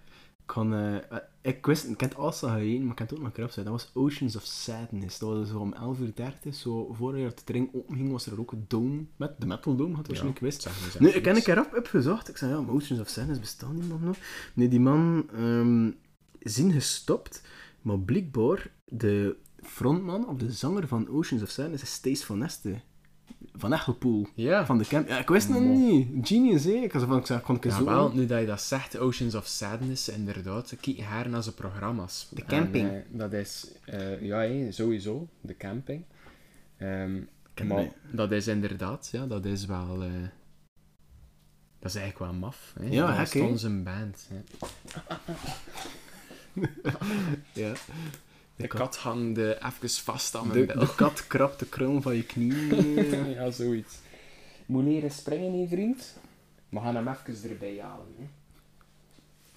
[0.51, 3.15] Ik, kan, eh, eh, ik wist, ik heb het al gezien, maar ik kan het
[3.15, 3.65] ook nog krap zijn.
[3.65, 5.19] Dat was Oceans of Sadness.
[5.19, 8.51] Dat was zo om 11.30 uur, zo voor je het ring openging, was er ook
[8.51, 10.65] een dome, met de Metal Dome, had waarschijnlijk wist.
[10.65, 12.29] maar zelf Nee, ik heb een keer op opgezocht.
[12.29, 14.17] Ik zei, ja, maar Oceans of Sadness bestaat niet man nog.
[14.53, 15.89] Nee, die man ehm
[16.39, 17.41] zijn gestopt,
[17.81, 22.81] maar blijkbaar de frontman of de zanger van Oceans of Sadness is Stace van Neste.
[23.53, 24.27] Van Echelpoel.
[24.35, 25.07] Ja, Van de camp.
[25.07, 25.73] Ja, ik wist het Mo.
[25.73, 26.27] niet.
[26.27, 26.71] Genius, hè?
[26.71, 27.85] Ik had zo van, ik zei, kon ik eens Ja, zo...
[27.85, 32.27] wel, nu dat je dat zegt, Oceans of Sadness, inderdaad, kijk haar naar zijn programma's.
[32.31, 32.89] De camping.
[32.89, 36.03] En, eh, dat is, eh, ja, hé, sowieso, de camping.
[36.77, 37.19] Ehm,
[37.53, 37.93] ken maar mij.
[38.11, 40.03] dat is inderdaad, ja, dat is wel...
[40.03, 40.09] eh,
[41.79, 42.73] dat is eigenlijk wel maf.
[42.79, 42.85] Hè?
[42.89, 44.27] Ja, dat is onze band.
[44.29, 44.41] Hè?
[47.53, 47.73] Ja.
[48.61, 50.79] De kat- kat hangt eh, even vast aan mijn De, bel.
[50.85, 53.29] de kat krabt de kroon van je knieën.
[53.35, 53.95] ja, zoiets.
[54.65, 56.17] Moet leren springen, hè, vriend.
[56.69, 58.05] We gaan hem even erbij halen.
[58.17, 58.25] Hè.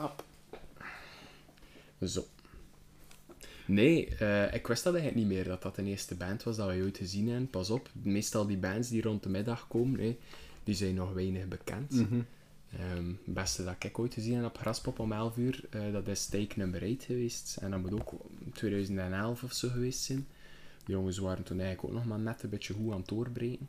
[0.03, 0.25] Hop.
[2.07, 2.27] Zo.
[3.67, 6.67] Nee, eh, ik wist dat eigenlijk niet meer, dat dat de eerste band was dat
[6.67, 7.51] wij ooit gezien hebben.
[7.51, 10.19] Pas op, meestal die bands die rond de middag komen, hè,
[10.65, 11.91] die zijn nog weinig bekend.
[11.93, 12.21] Mhm.
[12.79, 16.09] Ehm, het beste dat ik ooit gezien heb op Graspop om 11 uur, eh, dat
[16.09, 17.57] is Take Number 8 geweest.
[17.61, 18.13] En dat moet ook
[18.55, 20.27] 2011 of zo geweest zijn.
[20.85, 23.69] De jongens waren toen eigenlijk ook nog maar net een beetje goed aan het doorbreken.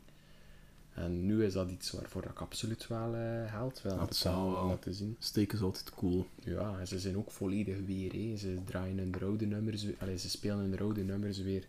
[0.94, 4.78] En nu is dat iets waarvoor ik absoluut wel eh geld wil Dat zou wel.
[4.80, 5.16] te zien.
[5.18, 6.26] Steek is altijd cool.
[6.44, 8.36] Ja, en ze zijn ook volledig weer.
[8.36, 9.94] Ze draaien hun oude nummers weer.
[9.98, 11.66] Allee, ze spelen hun oude nummers weer.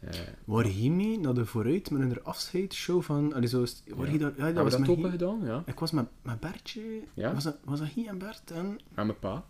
[0.00, 0.10] Eh
[0.44, 3.32] Waar hiermee naar de vooruit met een afscheidsshow van.
[3.32, 4.12] Allee, zo is, waar Ja.
[4.12, 5.40] je dat, ja, dat was dat Guy- gedaan?
[5.44, 5.62] Ja.
[5.66, 7.00] Ik was met, met Bertje.
[7.14, 7.34] Ja.
[7.34, 8.50] Was dat, was dat hier en Bert?
[8.50, 8.78] En...
[8.94, 9.44] En mijn pa.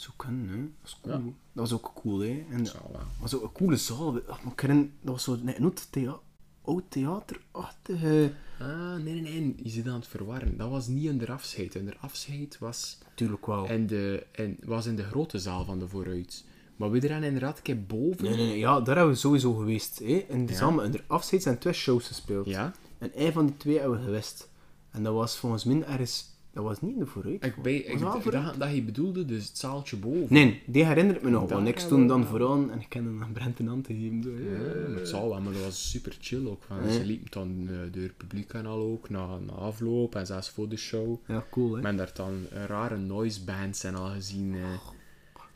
[0.00, 0.56] Zo kunnen, hè.
[0.62, 1.14] Dat was cool.
[1.14, 1.22] Ja.
[1.52, 2.44] Dat was ook cool, hè.
[2.50, 2.76] En Dat
[3.20, 4.20] was ook een coole zaal.
[4.28, 6.18] Ach, maar herinner- dat was zo net een oud, thea
[6.64, 8.32] oud theaterachtige...
[8.60, 9.54] Ah, nee, nee, nee.
[9.62, 10.56] Je zit aan het verwarren.
[10.56, 11.76] Dat was niet onder afscheid.
[11.76, 13.66] Onder afscheid was Tuurlijk wel.
[13.66, 16.44] in de, in, was in de grote zaal van de vooruit.
[16.76, 18.24] Maar we er inderdaad een keer boven.
[18.24, 18.58] Nee, nee, nee.
[18.58, 19.98] Ja, daar hebben we sowieso geweest.
[19.98, 20.24] Hè.
[20.28, 20.58] In de Ja.
[20.58, 22.46] zaal, in de afscheid zijn twee shows gespeeld.
[22.46, 22.72] Ja.
[22.98, 24.48] En een van die twee hebben we gewist.
[24.90, 26.29] En dat was volgens mij ergens...
[26.52, 27.44] Dat was niet in de vooruit.
[27.44, 28.58] Ik, ik, dat wel vooruit?
[28.58, 30.26] dat je bedoelde, dus het zaaltje boven.
[30.28, 31.50] Nee, die herinnert me nog.
[31.50, 32.24] Want ik we dan wel.
[32.24, 34.44] vooraan en ik kende nog Brent een hand te geven.
[34.44, 36.62] Ja, maar het zal wel, maar dat was super chill ook.
[36.62, 36.90] Van, Ja.
[36.92, 40.50] Ze liepen dan eh, door het publiek en al ook, na, na afloop en zelfs
[40.50, 41.16] voor de show.
[41.26, 41.82] Ja, cool, hè.
[41.82, 44.54] Men daar dan rare noise bands en al gezien.
[44.54, 44.60] eh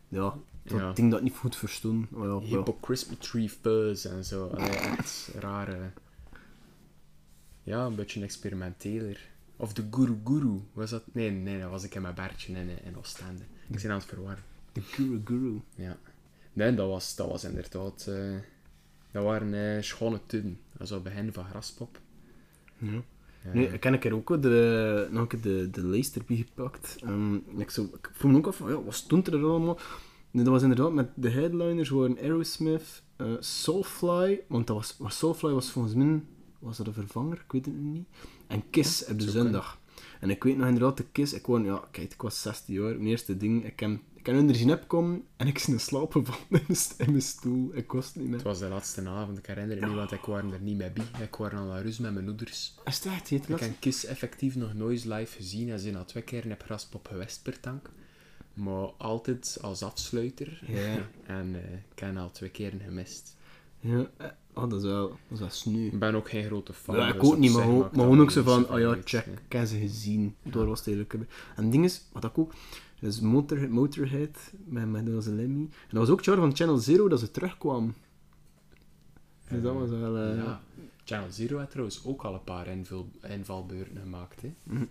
[0.08, 0.92] Ja, dat Ja.
[0.92, 2.08] ding dat niet goed verstonden.
[2.10, 2.46] Maar ja, ja.
[2.56, 4.46] Hippo Christmas Tree Fuzz en zo.
[4.46, 5.78] Allee, echt rare.
[7.62, 9.32] Ja, een beetje experimenteler.
[9.56, 10.60] Of de Guru Guru.
[10.72, 11.02] Was dat?
[11.12, 13.42] Nee, nee, dat was ik in mijn Bertje in, in Oostende.
[13.68, 14.44] Ik ben aan het verwarren.
[14.72, 15.60] De Guru Guru.
[15.74, 15.96] Ja.
[16.52, 18.06] Nee, dat was, dat was inderdaad...
[18.08, 18.36] eh,
[19.10, 20.58] dat waren eh schone tijden.
[20.72, 22.00] Dat was begin van Graspop.
[22.78, 23.02] Ja.
[23.44, 23.52] Ja.
[23.52, 26.96] Nee, ik heb keer ook de, nog een de, de lijst erbij gepakt.
[27.00, 29.78] Ehm, ik, zo, ik vroeg me ook af, van, ja, wat stond er allemaal?
[30.30, 35.50] Nee, dat was inderdaad met de headliners waren Aerosmith, eh, Soulfly, want dat was, Soulfly
[35.50, 36.22] was volgens mij,
[36.58, 37.36] was dat een vervanger?
[37.44, 38.06] Ik weet het niet.
[38.46, 39.78] En Kiss op de zondag.
[40.20, 42.94] En ik weet nog inderdaad, de Kiss, ik was, ja, kijk, ik was 16 jaar,
[42.94, 45.80] mijn eerste ding, ik heb, ik heb hun er zien opkomen en ik ben in
[45.80, 46.66] slaap gevallen
[46.98, 47.70] in mijn stoel.
[47.74, 48.34] Ik was het niet meer.
[48.34, 50.90] Het was de laatste avond, ik herinner het niet, want ik was er niet mee
[50.90, 51.04] bij.
[51.22, 52.74] Ik was aan la rust met mijn ouders.
[52.84, 53.60] Is het echt, heet Ik dat?
[53.60, 57.42] heb Kiss effectief nog nooit live gezien en ze al twee keer op Graspop geweest
[57.42, 57.90] per tank.
[58.54, 60.62] Maar altijd als afsluiter.
[60.66, 61.08] Ja.
[61.26, 63.36] En eh, ik heb al twee keer gemist.
[63.84, 65.86] Ja, eh, oh, dat is wel, dat is wel sneu.
[65.86, 66.96] Ik ben ook geen grote fan.
[66.96, 69.52] Ja, ik dus ook niet, maar maar gewoon ook zo van, oh ja, check, ik
[69.52, 70.34] heb ze gezien.
[70.42, 71.30] Door was het eigenlijk.
[71.56, 72.52] En het ding is, wat ik ook,
[73.00, 75.60] dat is Motor, Motorhead met, met onze Lemmy.
[75.62, 77.94] En dat was ook het jaar van Channel Zero dat ze terugkwam.
[79.48, 80.16] Dus dat was wel...
[80.18, 80.60] eh, Ja.
[81.04, 84.42] Channel Zero heeft trouwens ook al een paar invul, invalbeurten gemaakt.
[84.42, 84.52] Hè.
[84.62, 84.88] waar.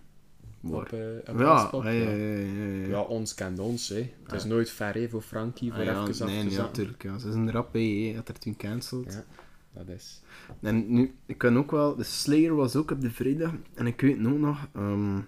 [0.66, 3.88] Op, eh op Ja, ja, ja, ja, ons kent ons.
[3.88, 4.10] Hè.
[4.22, 7.02] Het is nooit ver hè, voor Frankie, voor Ah, even af nee, te natuurlijk.
[7.02, 7.18] Ja.
[7.18, 9.12] Ze zijn rap bij, hè, dat er toen cancelled.
[9.12, 9.24] Ja,
[9.72, 10.22] dat is.
[10.60, 13.52] En nu, ik kan ook wel, de Slayer was ook op de vrijdag.
[13.74, 15.18] En ik weet nog nog, ehm,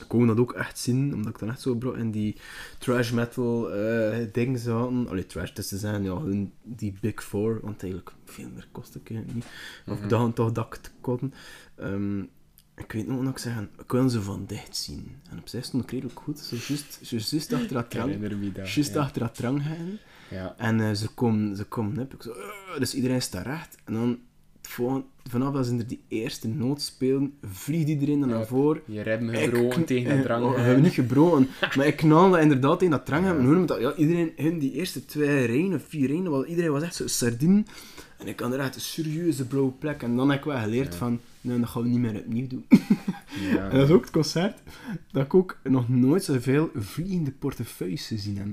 [0.00, 2.36] ik kon dat ook echt zien, omdat ik dan echt zo bro in die
[2.78, 5.08] trash metal eh dingen zaten.
[5.08, 8.94] Allee, trash, dus te zijn, ja, hun, die Big Four, want eigenlijk veel meer kost
[8.94, 9.46] ik het niet.
[9.86, 11.32] Of ik dacht toch dat ik het kon.
[11.76, 12.22] Ehm,
[12.76, 15.16] ik weet nog dat ik zeggen, ik wil ze van dicht zien.
[15.30, 17.88] En op zich stond ik redelijk goed, zo juist, juist achter dat
[18.52, 18.72] dat.
[18.74, 19.00] Juist ja.
[19.00, 19.98] achter dat drang gaan.
[20.30, 20.54] Ja.
[20.58, 22.14] En eh, ze komen ze komen op.
[22.14, 23.76] Ik zo, "Eh," dus iedereen staat recht.
[23.84, 24.18] En dan,
[24.56, 28.34] het volgende- vanaf dat ze er die eerste noot spelen, vliegt iedereen dan Ja.
[28.34, 28.82] naar voren.
[28.86, 30.44] Je hebt me gebroken tegen de eh, drang.
[30.44, 31.48] oh, hebben niet gebroken.
[31.76, 33.24] maar ik knalde inderdaad tegen dat drang.
[33.26, 33.64] Ja.
[33.66, 33.80] Dat?
[33.80, 37.08] Ja, iedereen, hun die eerste twee rijen of vier rijen, was, iedereen was echt zo'n
[37.08, 37.62] sardine.
[38.18, 40.02] En ik had er echt een serieuze blauwe plek.
[40.02, 40.98] En dan heb ik wel geleerd Ja.
[40.98, 42.64] van, nee, dat gaan we niet meer opnieuw doen.
[43.52, 43.68] Ja.
[43.70, 44.58] En dat is ook het concert
[45.12, 48.46] dat ik ook nog nooit zoveel vliegende portefeuilles gezien heb.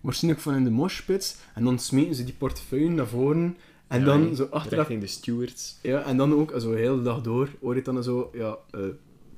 [0.00, 1.36] Waarschijnlijk van in de moshpits.
[1.54, 3.56] En dan smeten ze die portefeuille naar voren.
[3.94, 4.78] En Ja, dan zo achter dat...
[4.78, 5.78] Richting de stewards.
[5.82, 8.30] Ja, en dan ook zo heel de dag door hoor je dan zo...
[8.32, 8.80] Ja, eh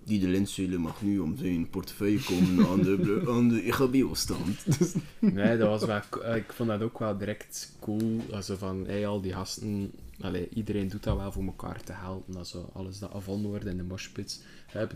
[0.06, 4.64] die de Lindselen mag nu om zijn portefeuille komen aan de, aan de EGB-stand.
[4.78, 8.20] Dus, Nee, dat was wel, eh, ik vond dat ook wel direct cool.
[8.32, 12.36] Also van, hey, al die gasten, allee, iedereen doet dat wel voor elkaar te helpen.
[12.36, 14.40] Also, alles dat afvonden wordt in de moshpits,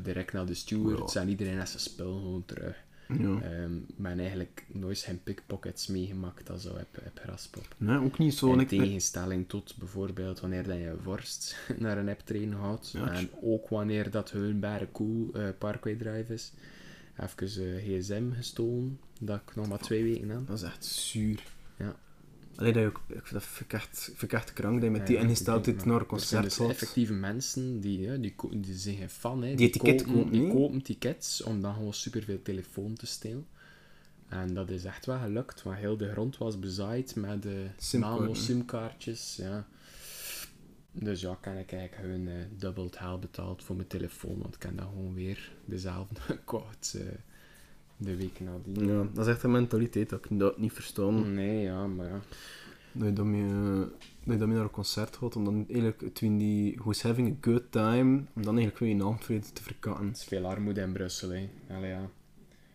[0.02, 2.76] direct naar de stewards en iedereen heeft zijn spul gewoon terug.
[3.18, 3.64] Ja.
[3.88, 7.74] Ik ben eigenlijk nooit geen pickpockets meegemaakt als zo heb, heb Graspop.
[7.76, 8.52] Nee, ook niet zo...
[8.52, 12.90] In tegenstelling tot bijvoorbeeld wanneer dat je vorst naar een apptrain gaat.
[12.90, 16.52] Ja, en ook wanneer dat hun bij cool eh, Parkway Drive is.
[17.16, 20.46] Even eh, gsm gestolen, dat ik nog maar twee weken heb.
[20.46, 21.42] Dat is echt zuur.
[21.78, 21.96] Ja.
[22.60, 23.44] Allee, dat, ook, ik vind dat
[24.52, 28.16] krank dat met die ingesteldheid maar naar een zijn concert dus effectieve mensen die, ja,
[28.16, 29.42] die, die zijn geen fan.
[29.42, 29.54] Hè.
[29.54, 33.46] Die ticket kopen, kopen, die kopen tickets om dan gewoon superveel telefoon te stelen.
[34.28, 38.20] En dat is echt wel gelukt, want heel de grond was bezaaid met de Simkaarten.
[38.20, 39.36] nano simkaartjes.
[39.36, 39.66] Ja.
[40.92, 44.54] Dus ja, kan ik eigenlijk gewoon eh dubbel het haal betaald voor mijn telefoon, want
[44.54, 46.20] ik kan dat gewoon weer dezelfde
[46.94, 47.02] eh,
[48.00, 48.88] de week nadien.
[48.88, 51.34] Ja, dat is echt een mentaliteit dat ik dat niet verstaan.
[51.34, 52.20] Nee, ja, maar ja.
[52.92, 53.78] Dat je daarmee, eh,
[54.24, 57.36] dat je daarmee naar een concert gaat, om dan eigenlijk toen die who's having a
[57.40, 60.06] good time, om dan eigenlijk weer je naamvrede te verkatten.
[60.06, 61.48] Het is veel armoede in Brussel, hè.
[61.68, 62.10] Allee, ja.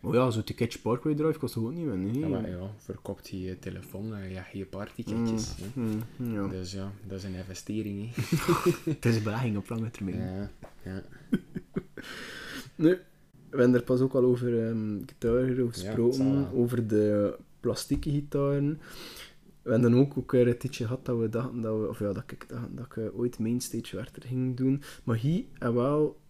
[0.00, 2.18] Oh ja, zo'n ticketje Parkway Drive kost ook niet meer, nee?
[2.18, 5.54] Ja, maar ja, verkoopt je je telefoon en ja, je partyketjes.
[5.56, 5.80] hè.
[5.80, 6.02] Mm,
[6.32, 6.48] ja.
[6.48, 8.14] Dus ja, dat is een investering.
[8.14, 8.22] Hè.
[8.92, 10.18] Het is een belegging op lange termijn.
[10.18, 10.50] Ja,
[10.82, 11.02] ja.
[12.74, 12.98] Nu,
[13.56, 18.80] we hebben er pas ook al over um, gitaren gesproken, over de plastieke gitaren.
[19.62, 22.12] We hebben dan ook, ook een tijdje gehad dat we dachten dat we, of ja,
[22.12, 24.82] dat ik dacht dat ik eh, ooit mainstage werker ging doen.
[25.04, 26.20] Maar hier, en wel,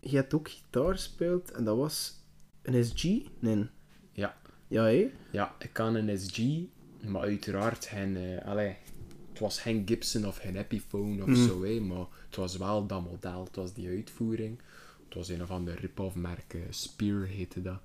[0.00, 2.22] je hebt ook gitaar gespeeld en dat was
[2.62, 3.04] een SG?
[3.38, 3.66] Nee.
[4.12, 4.36] Ja.
[4.68, 5.10] Ja, hé?
[5.30, 6.38] ja, ik kan een SG,
[7.08, 8.40] maar uiteraard geen...
[8.44, 8.76] allee,
[9.30, 11.34] het was geen Gibson of geen Epiphone of Mm.
[11.34, 14.58] zo, maar het was wel dat model, het was die uitvoering.
[15.14, 17.78] Het was een of ander rip-off merk, eh, Spear heette dat.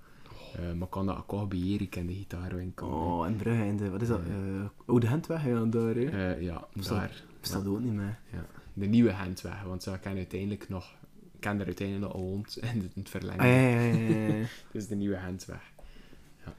[0.55, 2.88] Eh, maar ik kan dat ook al bij Erik in de gitaarwinkel.
[2.88, 4.19] Oh, en Brugge, de, wat is dat?
[4.19, 6.34] eh Oude Handweg, ja, daar, hè?
[6.34, 7.23] Eh, ja, Bestaat- daar.
[7.41, 8.19] Bestaat ook niet meer.
[8.32, 8.45] Ja.
[8.73, 10.95] De nieuwe handweg, want zo kan uiteindelijk nog...
[11.39, 13.39] Kan er uiteindelijk nog gewoond in het verlengen.
[13.39, 14.45] Ah, ja, ja, ja.
[14.73, 15.61] Dus de nieuwe handweg.
[16.45, 16.53] Ja.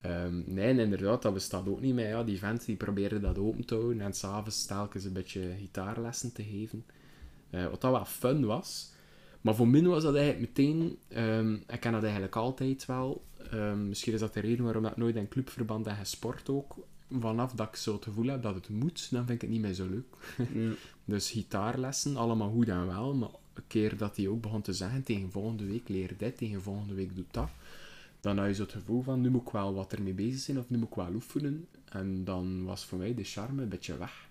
[0.00, 2.08] Ehm, nee, inderdaad, dat bestaat ook niet meer.
[2.08, 6.32] Ja, die vent die probeerde dat open te houden en s'avonds telkens een beetje gitaarlessen
[6.32, 6.84] te geven.
[7.50, 8.96] Wat dat wel fun was.
[9.48, 10.98] Maar voor mij was dat eigenlijk meteen...
[11.08, 13.24] ehm, ik ken dat eigenlijk altijd wel.
[13.50, 16.76] Ehm, misschien is dat de reden waarom ik nooit in clubverband heb gesport ook.
[17.20, 19.60] Vanaf dat ik zo het gevoel heb dat het moet, dan vind ik het niet
[19.60, 20.36] meer zo leuk.
[20.54, 20.70] ja.
[21.04, 25.02] Dus gitaarlessen, allemaal goed en wel, maar een keer dat hij ook begon te zeggen,
[25.02, 27.48] tegen volgende week leer dit, tegen volgende week doe dat,
[28.20, 30.58] dan had je zo het gevoel van, nu moet ik wel wat ermee bezig zijn,
[30.58, 31.66] of nu moet ik wel oefenen.
[31.84, 34.27] En dan was voor mij de charme een beetje weg.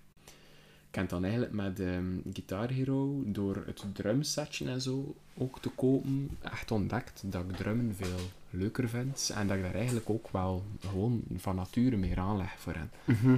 [0.88, 5.68] Ik heb dan eigenlijk met ehm Guitar Hero, door het drumsetje en zo ook te
[5.68, 8.18] kopen, echt ontdekt dat ik drummen veel
[8.50, 9.30] leuker vind.
[9.34, 12.90] En dat ik daar eigenlijk ook wel gewoon van nature meer aanleg voor hen.
[13.04, 13.36] Mhm.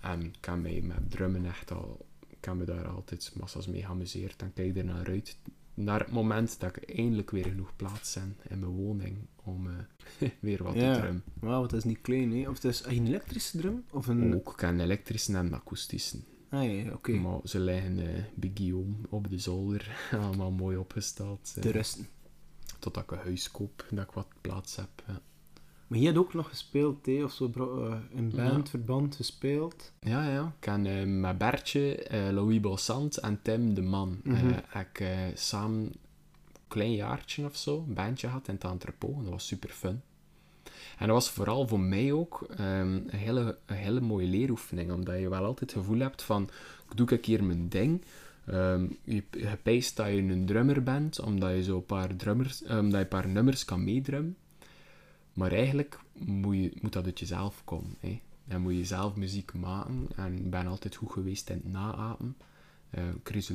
[0.00, 2.06] En ik kan mij met drummen echt al...
[2.28, 4.42] Ik kan me daar altijd massas mee geamuseerd.
[4.42, 5.36] En kijk er naar uit.
[5.74, 10.28] Naar het moment dat ik eindelijk weer genoeg plaats heb in mijn woning om eh,
[10.40, 10.94] weer wat Ja.
[10.94, 11.22] te drummen.
[11.40, 12.48] Wauw, het is niet klein, hè?
[12.48, 13.84] Of het is een elektrische drum?
[13.90, 14.34] Of een...
[14.34, 16.18] Ook, ik kan een elektrische en een akoestische.
[16.50, 17.12] Ah, ja, ja, oké.
[17.12, 19.96] Maar ze liggen eh bij Guillaume op de zolder.
[20.22, 21.52] Allemaal mooi opgesteld.
[21.56, 22.08] eh, Te rusten.
[22.78, 24.88] totdat ik een huis koop, dat ik wat plaats heb.
[25.06, 25.20] Ja,
[25.86, 27.24] Maar je hebt ook nog gespeeld, hè?
[27.24, 28.48] Of zo bro- eh, in Ja.
[28.48, 29.92] bandverband gespeeld.
[30.00, 30.28] ja.
[30.28, 30.46] ja.
[30.46, 34.20] Ik ken eh, met Bertje, eh, Louis Bossant en Tim de Man.
[34.24, 34.32] Eh,
[34.68, 35.94] heb ik eh, samen een
[36.68, 39.14] klein jaartje of zo een bandje gehad in het entrepot.
[39.16, 40.00] En dat was super fun.
[40.98, 44.92] En dat was vooral voor mij ook ehm, een, hele, hele mooie leeroefening.
[44.92, 46.42] Omdat je wel altijd het gevoel hebt van,
[46.90, 48.04] ik doe een keer mijn ding.
[48.46, 49.58] Ehm, je, je
[49.94, 53.08] dat je een drummer bent, omdat je zo een paar, drummers, eh, omdat je een
[53.08, 54.36] paar nummers kan meedrummen.
[55.32, 57.96] Maar eigenlijk moet, je, moet dat uit jezelf komen.
[58.00, 58.20] Hè.
[58.44, 60.08] Dan moet je zelf muziek maken.
[60.16, 62.36] En ik ben altijd goed geweest in het naapen.
[62.90, 63.46] Eh Chris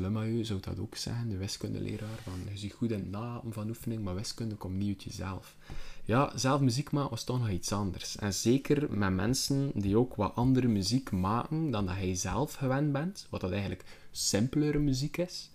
[0.41, 2.17] zou dat ook zeggen, de wiskundeleraar.
[2.23, 5.57] Van, je ziet goed in het naapen van oefening, maar wiskunde komt niet uit jezelf.
[6.05, 8.15] Ja, zelf muziek maken was toch nog iets anders.
[8.15, 12.91] En zeker met mensen die ook wat andere muziek maken dan dat hij zelf gewend
[12.91, 13.27] bent.
[13.29, 15.51] Wat dat eigenlijk simpelere muziek is.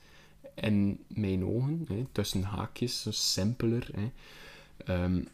[0.55, 3.89] In mijn ogen, hè, tussen haakjes, zo simpeler.
[3.95, 4.11] Hè.
[4.85, 5.25] Ehm,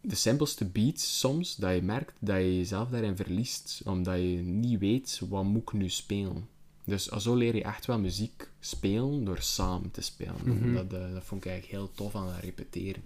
[0.00, 3.82] de simpelste beats soms, dat je merkt dat je jezelf daarin verliest.
[3.84, 6.48] Omdat je niet weet, wat moet ik nu spelen.
[6.84, 10.36] Dus zo leer je echt wel muziek spelen door samen te spelen.
[10.44, 10.74] Mhm.
[10.74, 13.02] dat, eh, dat vond ik eigenlijk heel tof aan het repeteren.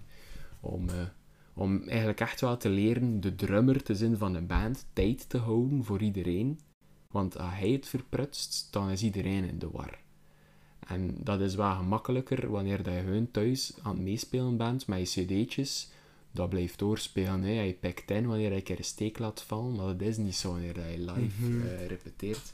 [0.61, 0.95] Om, eh,
[1.55, 5.39] om eigenlijk echt wel te leren de drummer te zijn van een band tijd te
[5.39, 6.59] houden voor iedereen.
[7.11, 9.99] Want als hij het verprutst, dan is iedereen in de war.
[10.87, 15.13] En dat is wel gemakkelijker wanneer dat je gewoon thuis aan het meespelen bent met
[15.13, 15.91] je cd'tjes.
[16.33, 17.43] Dat blijft doorspelen.
[17.43, 17.61] Hè.
[17.63, 20.35] Je pikt in wanneer je een keer een steek laat vallen, maar dat is niet
[20.35, 21.67] zo wanneer je live Mhm.
[21.67, 22.53] eh, repeteert.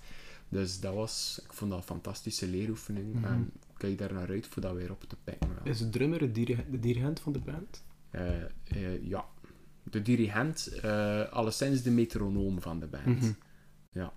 [0.48, 3.14] Dus dat was, ik vond dat een fantastische leeroefening.
[3.14, 3.24] Mhm.
[3.24, 5.48] En ik kijk daar naar uit voor dat weer op te pikken.
[5.64, 7.84] Is de drummer de dirigent van de band?
[8.16, 9.24] Eh, eh, ja.
[9.82, 13.20] De dirigent, eh alleszins de metronoom van de band.
[13.20, 13.32] Mhm.
[13.92, 14.12] Ja.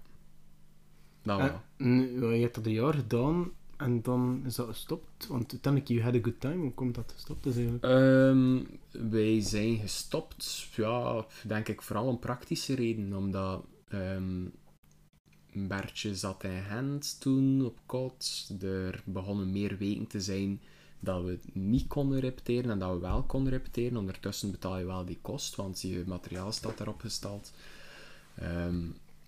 [1.21, 1.61] Dat Eh, wel.
[1.77, 5.27] nu, je hebt dat een jaar gedaan en dan is dat gestopt.
[5.27, 6.55] Want uiteindelijk, you had a good time.
[6.55, 7.83] Hoe komt dat gestopt is eigenlijk?
[7.83, 8.63] Ehm,
[9.09, 13.17] wij zijn gestopt, ja, denk ik vooral om praktische redenen.
[13.17, 14.45] Omdat Ehm
[15.53, 18.49] Bertje zat in Gent toen op kot.
[18.61, 20.61] Er begonnen meer weken te zijn
[20.99, 23.97] dat we niet konden repeteren en dat we wel konden repeteren.
[23.97, 27.51] Ondertussen betaal je wel die kost, want je materiaal staat erop gestald.
[28.35, 28.79] Ehm,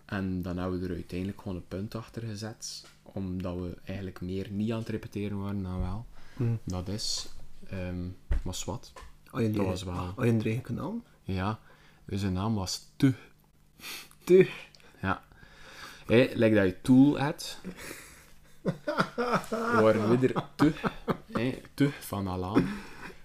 [0.06, 4.48] en dan hebben we er uiteindelijk gewoon een punt achter gezet, omdat we eigenlijk meer
[4.52, 6.06] niet aan het repeteren waren dan wel.
[6.36, 6.56] Hm.
[6.64, 7.28] Dat is,
[7.70, 8.06] ehm.
[9.32, 11.02] Oh, je Dat was wel- Oh, je een eigen kanaal?
[11.24, 11.60] Ja,
[12.06, 13.14] dus zijn naam was Te.
[14.24, 14.50] Te.
[15.02, 15.24] Ja.
[16.06, 17.60] Hé, lijkt dat je tool hebt.
[19.82, 20.74] Waren we er te,
[21.74, 22.70] te van Alaan.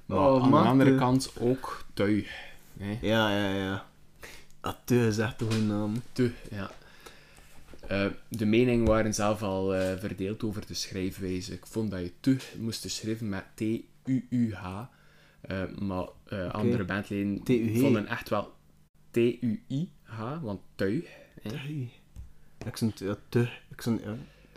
[0.06, 0.96] Maar Oh, aan man, de andere te.
[0.96, 2.30] kant ook tuig.
[2.78, 3.86] Hé, Ja, ja, ja.
[4.60, 6.02] Ah, te is echt toch een naam.
[6.12, 6.70] te, ja.
[7.88, 11.52] Eh, de meningen waren zelf al eh, verdeeld over de schrijfwijze.
[11.52, 14.80] Ik vond dat je te moest schrijven met T-U-U-H.
[15.40, 16.06] Eh, maar
[16.52, 17.40] andere bandleden
[17.80, 18.52] vonden echt wel
[19.10, 20.60] T-U-I-H, want.
[20.74, 21.08] Te.
[22.64, 23.48] Ik zou ja, te.
[23.70, 24.16] Ik ja.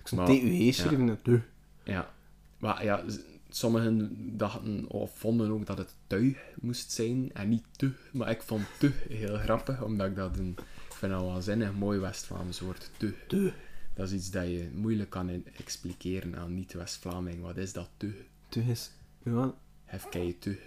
[0.09, 1.41] T-U-G schrijven, ja.
[1.83, 2.13] Ja,
[2.57, 3.03] maar ja,
[3.49, 7.91] sommigen dachten of vonden ook dat het tuig moest zijn en niet te.
[8.13, 10.55] Maar ik vond te heel grappig, omdat ik dat een,
[10.87, 12.91] ik vind dat wel zinnig mooi West-Vlaams woord.
[12.97, 13.53] Te.
[13.93, 17.41] Dat is iets dat je moeilijk kan in- expliceren aan niet-West-Vlaming.
[17.41, 18.13] Wat is dat te?
[18.49, 18.91] Te is...
[19.23, 19.53] Ja,
[19.85, 20.57] Hef kan je te?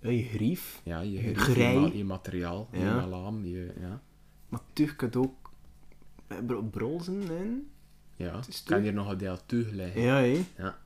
[0.00, 0.80] ja, je grief.
[0.84, 1.72] Ja, je, Je grij.
[1.74, 2.94] je, ma- je materiaal, je Ja.
[2.94, 4.02] malaam, je, ja.
[4.48, 5.50] Maar te kan ook...
[6.26, 7.46] eh, bro- Brolzen, hè?
[8.16, 10.00] Ja, is kan hier nog een deel teug liggen.
[10.02, 10.44] Ja, hè?
[10.58, 10.78] Ja.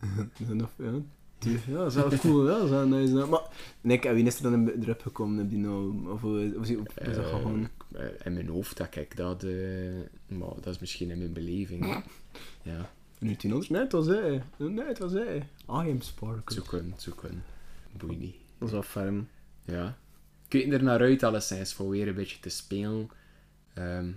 [0.16, 0.92] Dat is nog- ja,
[1.38, 3.12] te- ja, dat is wel cool, ja, dat is wel nice.
[3.14, 3.26] ja.
[3.26, 3.40] Maar,
[3.80, 5.38] Nick, en wie is er dan in- erop gekomen?
[5.38, 6.08] Heb die nou...
[6.10, 7.68] Of hoe of, is- of dat Eh, gewoon...
[7.92, 9.50] eh, in mijn hoofd dat ik dat, eh,
[10.26, 11.84] maar dat is misschien in mijn beleving.
[11.84, 11.98] hè.
[12.70, 12.90] Ja.
[13.18, 13.64] Nu tien?
[13.68, 14.42] Nee, het was hij.
[14.56, 15.36] Nee, het was hij.
[15.68, 16.54] I am Sparkle.
[16.54, 17.44] Zoeken, zoeken.
[17.96, 18.36] Boeit niet.
[18.58, 19.28] Dat is wel ferm.
[19.64, 19.86] Ja.
[20.48, 23.10] Ik kijk er naar uit, alleszins, voor weer een beetje te spelen.
[23.74, 24.08] Ehm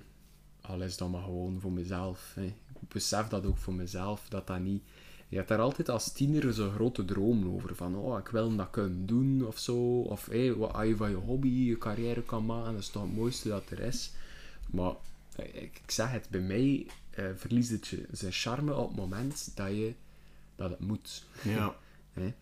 [0.70, 2.32] al is dat maar gewoon voor mezelf.
[2.36, 2.46] Hè.
[2.82, 4.84] Ik besef dat ook voor mezelf, dat dat niet...
[5.28, 7.76] Je hebt daar altijd als tiener zo'n grote droom over.
[7.76, 10.02] Van, oh, ik wil dat kunnen doen, of zo.
[10.02, 10.26] Of,
[10.58, 13.50] wat als je van je hobby je carrière kan maken, dat is toch het mooiste
[13.50, 14.12] dat er is.
[14.70, 14.94] Maar,
[15.36, 18.98] eh, ik, ik zeg het, bij mij eh, verliest het je zijn charme op het
[18.98, 19.94] moment dat je...
[20.56, 21.26] Dat het moet.
[21.44, 21.76] Ja.
[22.14, 22.34] Hè.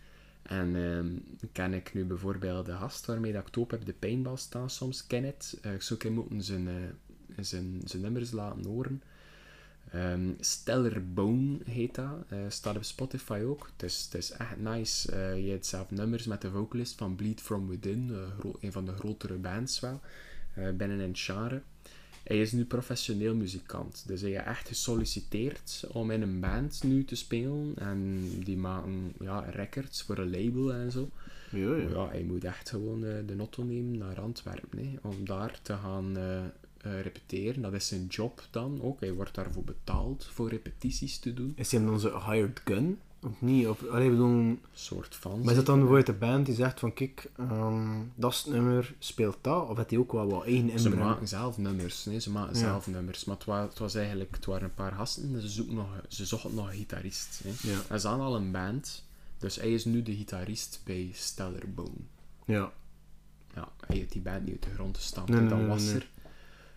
[0.47, 1.07] En ehm,
[1.51, 4.69] ken ik nu bijvoorbeeld de gast waarmee dat ik het op heb, de paintball staan
[4.69, 5.57] soms, ken het.
[5.61, 6.73] Eh, ik zou hem moeten zijn, eh,
[7.46, 9.02] zijn, zijn nummers laten horen.
[9.92, 12.24] Ehm Stellar Bone heet dat.
[12.28, 13.70] Eh, staat op Spotify ook.
[13.74, 15.12] Het is, het is echt nice.
[15.12, 18.86] Eh, je hebt zelf nummers met de vocalist van Bleed From Within, eh, een van
[18.86, 20.02] de grotere bands wel,
[20.54, 21.62] binnen in het genre.
[22.24, 24.04] Hij is nu professioneel muzikant.
[24.08, 27.74] Dus hij heeft echt gesolliciteerd om in een band nu te spelen.
[27.76, 31.10] En die maken ja, records voor een label en zo.
[31.52, 31.90] Ja, ja.
[31.90, 34.80] Ja, hij moet echt gewoon de auto nemen naar Antwerpen.
[34.80, 36.18] Hè, om daar te gaan
[36.88, 37.62] eh, repeteren.
[37.62, 39.00] Dat is zijn job dan ook.
[39.00, 41.54] Hij wordt daarvoor betaald voor repetities te doen.
[41.56, 43.00] Is hij dan zo'n hired gun?
[43.22, 43.68] Of niet?
[43.68, 44.28] Of, allee, bedoel...
[44.30, 45.40] Een soort van.
[45.40, 48.54] Maar is dat dan bijvoorbeeld de band die zegt van, kijk, ehm, dat is het
[48.54, 49.68] nummer, speelt dat?
[49.70, 51.08] Of heeft hij ook wel wat eigen Ze inbreng?
[51.08, 52.60] maken zelf nummers, nee, ze maken Ja.
[52.60, 53.26] zelf nummers.
[53.26, 55.88] Maar het, wa- het was eigenlijk, het waren een paar gasten en ze, zoeken nog,
[56.08, 57.42] ze zochten nog een gitarist.
[57.44, 57.70] Hè.
[57.70, 57.80] Ja.
[57.90, 59.06] En ze hadden al een band,
[59.38, 61.90] dus hij is nu de gitarist bij Stellar Bone.
[62.46, 62.72] Ja.
[63.56, 65.94] Ja, hij heeft die band niet uit de grond gestampt, Nee, en nee, was nee.
[65.96, 66.10] er.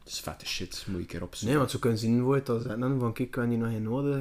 [0.04, 1.48] Dus vette shit, moet ik erop zoeken.
[1.48, 3.82] Nee, want zo kunnen zien wordt dat ze dan van, kijk, kan je nog geen
[3.82, 4.16] nodig?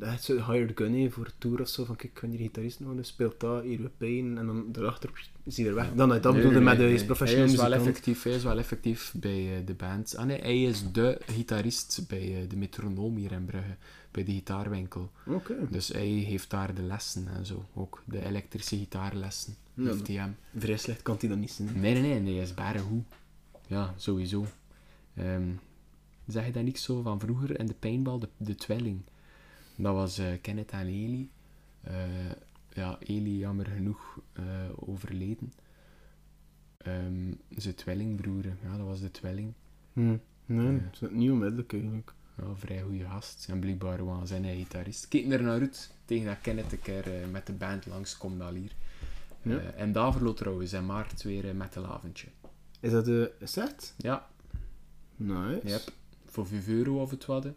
[0.00, 2.36] eh echt zo hired gun hè, voor een tour of zo, van, kijk, kan je
[2.36, 3.06] die gitarist nodig?
[3.06, 5.94] Speelt dat, hier we pijn, en dan daarachter is hij er weg.
[5.94, 7.06] Dan, dat Nee, bedoelde nee, met de nee, is nee.
[7.06, 10.16] professioneel hij is wel effectief, Hij is wel effectief bij eh, de band.
[10.16, 13.76] Ah nee, hij is de gitarist bij eh, de metronoom hier in Brugge.
[14.10, 15.10] Bij de gitaarwinkel.
[15.26, 15.54] Oké.
[15.70, 17.64] Dus hij heeft daar de lessen en zo.
[17.74, 19.54] Ook de elektrische gitaarlessen.
[19.74, 20.36] Ja, heeft hij hem.
[20.56, 21.68] Vrij slecht kan hij dan niet zijn.
[21.80, 23.04] Nee, nee, nee, nee, hij is bare goed.
[23.66, 24.46] Ja, sowieso.
[25.14, 25.52] Ehm,
[26.26, 29.02] zeg je dat niet zo van vroeger in de paintball, de, de twelling?
[29.76, 31.30] Dat was eh, Kenneth en Eli.
[31.80, 31.94] Eh,
[32.72, 34.44] ja, Eli jammer genoeg eh,
[34.74, 35.52] overleden.
[36.76, 39.52] Ehm, zijn tweelingbroer, ja, dat was de tweeling.
[39.92, 40.16] Hm.
[40.46, 42.14] Nee, het is niet onmiddellijk eigenlijk.
[42.36, 43.46] Ja, vrij goede gast.
[43.48, 45.08] En blijkbaar was zijn hij gitarist.
[45.08, 48.72] Kijk er naar uit tegen dat Kenneth een keer met de band langskomt al hier.
[49.42, 49.58] Ja.
[49.58, 52.28] En Davert trouwens in maart weer met een laventje.
[52.80, 53.94] Is dat de set?
[53.96, 54.28] Ja,
[55.26, 55.60] Nice.
[55.66, 55.82] Yep.
[56.26, 57.44] Voor 5 euro of het wat.
[57.44, 57.50] hè.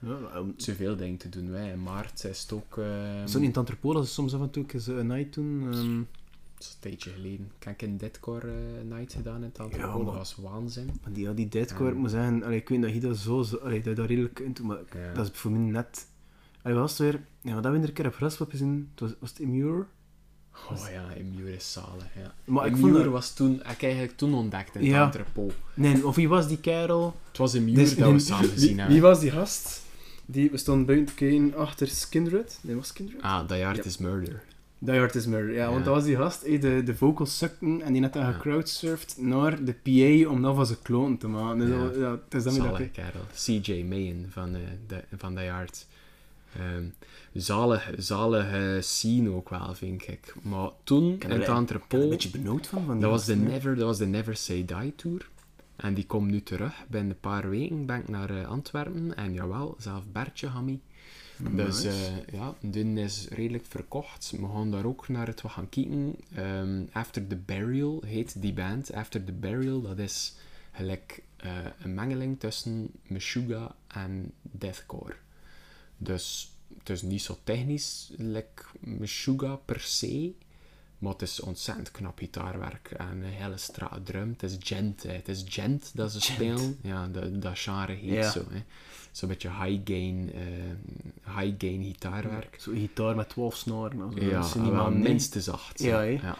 [0.00, 1.50] Ja, um, Zoveel dingen te doen.
[1.50, 1.70] Wij.
[1.70, 2.78] In maart is het ook...
[2.78, 3.68] ehm, zo in het
[4.06, 5.60] ze soms af en toe eens een night doen.
[5.72, 6.02] ehm,
[6.54, 7.50] dat is een tijdje geleden.
[7.58, 10.90] Ik heb een deadcore eh, night gedaan in het Ja, dat was waanzin.
[11.02, 13.42] maar die, ja, die deadcore, ik moet zeggen, allee, ik weet dat je dat zo,
[13.42, 15.12] zo allee, dat je dat redelijk kunt doen, maar Ja.
[15.12, 16.06] dat is voor mij net...
[16.62, 17.20] Allee, was het weer?
[17.40, 19.86] Ja, dat we er een keer op Raspop gezien, het was, was het Immure?
[20.70, 22.34] Oh ja, Emure is zalig, ja.
[22.44, 25.04] Maar ik vond dat- was toen, ik eigenlijk toen ontdekt in het Ja.
[25.04, 25.52] entrepot.
[25.74, 27.16] Nee, of wie was die kerel?
[27.28, 28.94] Het was Emure Dus dat we samen wie, gezien hebben.
[28.94, 29.82] wie was die gast?
[30.26, 32.58] Die, we stonden buiten te kijken achter Skindred.
[32.62, 33.22] Nee, was Skindred?
[33.22, 34.42] Ah, Die Hard is Murder.
[34.78, 35.70] Die Hard is Murder, ja, Ja.
[35.70, 39.14] want dat was die gast, eh, de, de vocals sukten en die net dan gecrowdsurfd
[39.18, 41.58] naar de PA om dat van zijn kloon te maken.
[41.58, 41.76] Dus Ja.
[42.00, 43.20] dat, het is dan dat ik- kerel.
[43.34, 45.86] CJ Mayen van, eh de, van Die Hard.
[47.32, 50.34] Zalig, zalige scene ook wel, vind ik.
[50.42, 52.08] Maar toen, Ik in het er een entrepot...
[52.08, 52.84] beetje benauwd van.
[52.84, 53.36] van Dat was, de.
[53.36, 55.28] Never, dat was de Never Say Die Tour.
[55.76, 56.84] En die komt nu terug.
[56.88, 59.16] Binnen een paar weken ben ik naar eh, Antwerpen.
[59.16, 60.80] En jawel, zelf Bertje mee.
[61.50, 61.94] Dus eh,
[62.32, 64.34] ja, Dun is redelijk verkocht.
[64.40, 66.14] We gaan daar ook naar het wat gaan kijken.
[66.34, 68.92] Ehm, After the Burial heet die band.
[68.92, 70.34] After the Burial, dat is
[70.72, 75.14] gelijk eh, een mengeling tussen Meshuggah en Deathcore.
[75.96, 80.32] Dus het is niet zo technisch, like Meshuggah per se.
[80.98, 84.30] Maar het is ontzettend knap gitaarwerk en een hele strate drum.
[84.30, 85.12] Het is gent, hè.
[85.12, 86.78] het is gent dat ze spelen.
[86.82, 88.30] Ja, dat, dat genre heet Ja.
[88.30, 88.44] zo.
[88.50, 88.62] Hè.
[89.12, 92.56] Zo'n beetje high gain, eh, high gain gitaarwerk.
[92.60, 94.12] Zo'n gitaar met 12 snaren.
[94.28, 95.82] Ja, wel minstens zacht.
[95.82, 96.38] Ja, ja.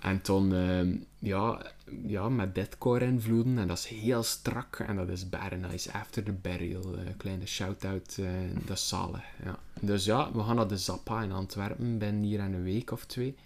[0.00, 1.72] En toen, ehm, ja,
[2.06, 3.58] ja, met deathcore invloeden.
[3.58, 4.78] En dat is heel strak.
[4.78, 5.92] En dat is very nice.
[5.92, 6.96] After the Burial.
[6.96, 8.16] eh, kleine shout-out.
[8.18, 8.26] eh,
[8.66, 9.24] dat is zalig.
[9.44, 9.58] Ja.
[9.80, 11.98] Dus ja, we gaan naar de Zappa in Antwerpen.
[11.98, 13.36] Ben hier in een week of twee.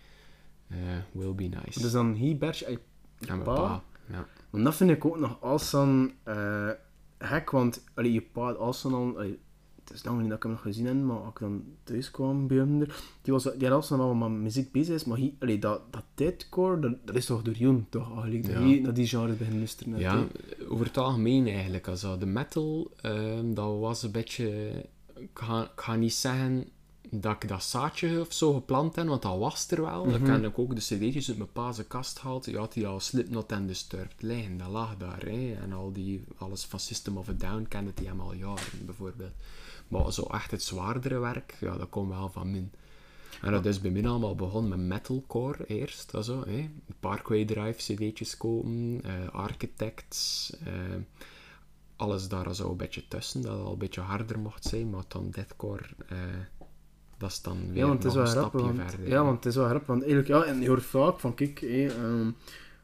[0.68, 0.76] Eh,
[1.12, 1.80] will be nice.
[1.80, 3.54] Dus dan hier, Bertje, en je en mijn pa.
[3.54, 3.82] pa.
[4.06, 4.26] Ja.
[4.50, 6.70] Want dat vind ik ook nog als dan eh
[7.18, 9.38] gek, want allee, je pa had als dan al, allee,
[9.90, 12.10] het is lang niet dat ik hem nog gezien heb, maar als ik dan thuis
[12.10, 15.18] kwam bij hem, er, die, was, die had als wel met muziek bezig is, maar
[15.38, 18.60] allee, dat, dat tijdcore, dat, dat is toch door Joen, toch eigenlijk, dat Ja.
[18.60, 19.98] hij naar die genre begint luisteren.
[19.98, 20.26] Ja,
[20.68, 21.88] over het algemeen eigenlijk.
[21.88, 24.70] Also, de metal, ehm, dat was een beetje...
[25.16, 26.64] Ik ga, ik ga niet zeggen
[27.10, 30.10] dat ik dat zaadje of zo geplant heb, want dat was er wel.
[30.10, 32.44] Dan kan ik ook de cd'tjes uit mijn pa zijn kast gehaald.
[32.44, 34.56] Je had die al Slipknot en Disturbed liggen.
[34.56, 35.22] Dat lag daar.
[35.26, 35.54] Hè.
[35.62, 39.32] En al die, alles van System of a Down kende die hem al jaren, bijvoorbeeld.
[39.90, 42.72] Maar zo echt het zwaardere werk, ja, dat komt wel van min.
[43.42, 46.14] En dat is bij mij allemaal begonnen met metalcore eerst.
[46.14, 46.70] Also, hè.
[47.00, 50.72] Parkway Drive cd'tjes kopen, eh, Architects, eh,
[51.96, 55.30] alles daar zo een beetje tussen, dat al een beetje harder mocht zijn, maar dan
[55.30, 56.18] deathcore, eh,
[57.18, 59.08] dat is dan weer Ja, want het is nog wel een stapje want, verder.
[59.08, 61.62] ja, want het is wel grappig, want eigenlijk, ja, en je hoort vaak van, kijk,
[61.62, 62.30] ehm,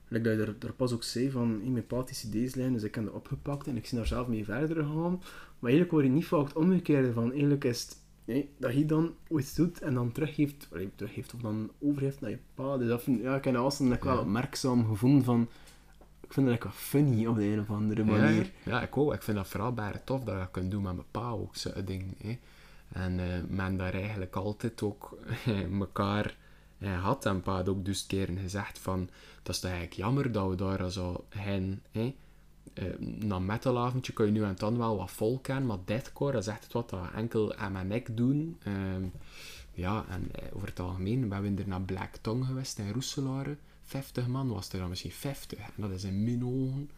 [0.09, 2.55] like dat je er, er pas ook zei van, hé, mijn pa had die cd's
[2.55, 5.13] liggen, dus ik heb dat opgepakt en ik zie daar zelf mee verder gegaan.
[5.59, 7.97] Maar eigenlijk hoor je niet vaak het omgekeerde van, eigenlijk is
[8.27, 10.69] het, dat hij dan iets doet en dan teruggeeft,
[11.35, 12.77] of dan overgeeft naar je pa.
[12.77, 14.19] Dus dat vind, ja, ik heb dat wel Ja.
[14.21, 15.49] opmerkzaam gevonden van,
[16.21, 18.43] ik vind dat wat funny op de een of andere manier.
[18.65, 18.71] ja.
[18.73, 19.15] Ja, ik ook.
[19.15, 21.57] Ik vind dat vooral bij tof dat je dat kunt doen met mijn pa ook,
[21.57, 22.15] zo'n ding.
[22.23, 22.39] Hè.
[22.93, 25.19] En eh, men daar eigenlijk altijd ook
[25.81, 26.37] elkaar
[26.79, 27.27] eh, had.
[27.27, 29.09] En pa had ook dus keren gezegd van,
[29.47, 32.15] dat is eigenlijk jammer dat we daar zo hen, hè,
[32.75, 36.33] eh, na een metalavondje kun je nu en dan wel wat volk hebben, maar deathcore,
[36.33, 38.57] dat is echt wat dat enkel aan mijn nek doen.
[38.63, 39.05] Ehm,
[39.73, 43.57] ja, en eh, over het algemeen, we er naar Black Tongue geweest in Roeselare.
[43.83, 45.59] 50 man was er dan misschien 50.
[45.59, 46.91] En dat is in mijn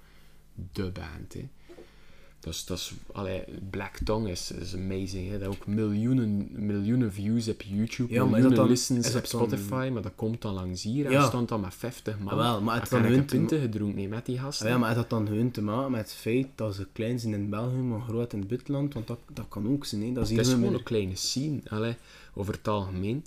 [0.73, 1.49] de band, hè.
[2.41, 5.31] Dus dat is, allee, Black Tongue is, is amazing.
[5.31, 5.39] Hè.
[5.39, 9.91] Dat ook miljoenen, miljoenen views op YouTube, Ja, miljoenen dan- listens is op dan- Spotify,
[9.93, 11.07] maar dat komt dan langs hier.
[11.07, 11.21] En Ja.
[11.21, 12.37] we stond dan met 50 man.
[12.37, 14.69] Wel, maar het dan hun punten gedronken nee, met die gasten.
[14.69, 17.35] Ja, maar is dat dan hun te maken met het feit dat ze klein zijn
[17.35, 18.95] in België, maar groot in het buitenland?
[18.95, 20.13] Want dat, dat kan ook zijn, hè.
[20.13, 21.95] Dat is het is gewoon een kleine scene, allee,
[22.35, 23.25] over het algemeen.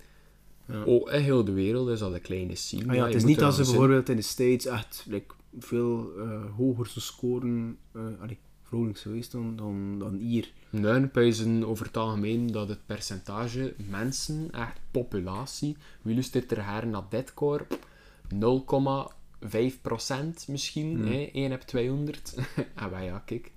[0.66, 0.84] Ja.
[0.84, 2.90] Oh, in heel de wereld is dat een kleine scene.
[2.90, 6.42] Ah ja, het is niet dat ze bijvoorbeeld in de States echt like, veel eh,
[6.58, 8.38] hoger scoren, eh allee,
[8.72, 10.52] vrolijk geweest dan, dan, dan hier.
[10.70, 16.88] Nee, pijzen over het algemeen dat het percentage mensen, echt populatie, wie luistert er haar
[16.88, 17.66] naar deadcore?
[18.34, 18.38] 0,5%
[20.48, 21.08] misschien, Hmm.
[21.12, 21.30] hè?
[21.34, 22.36] 1 op 200.
[22.76, 23.52] en wij ja, kijk.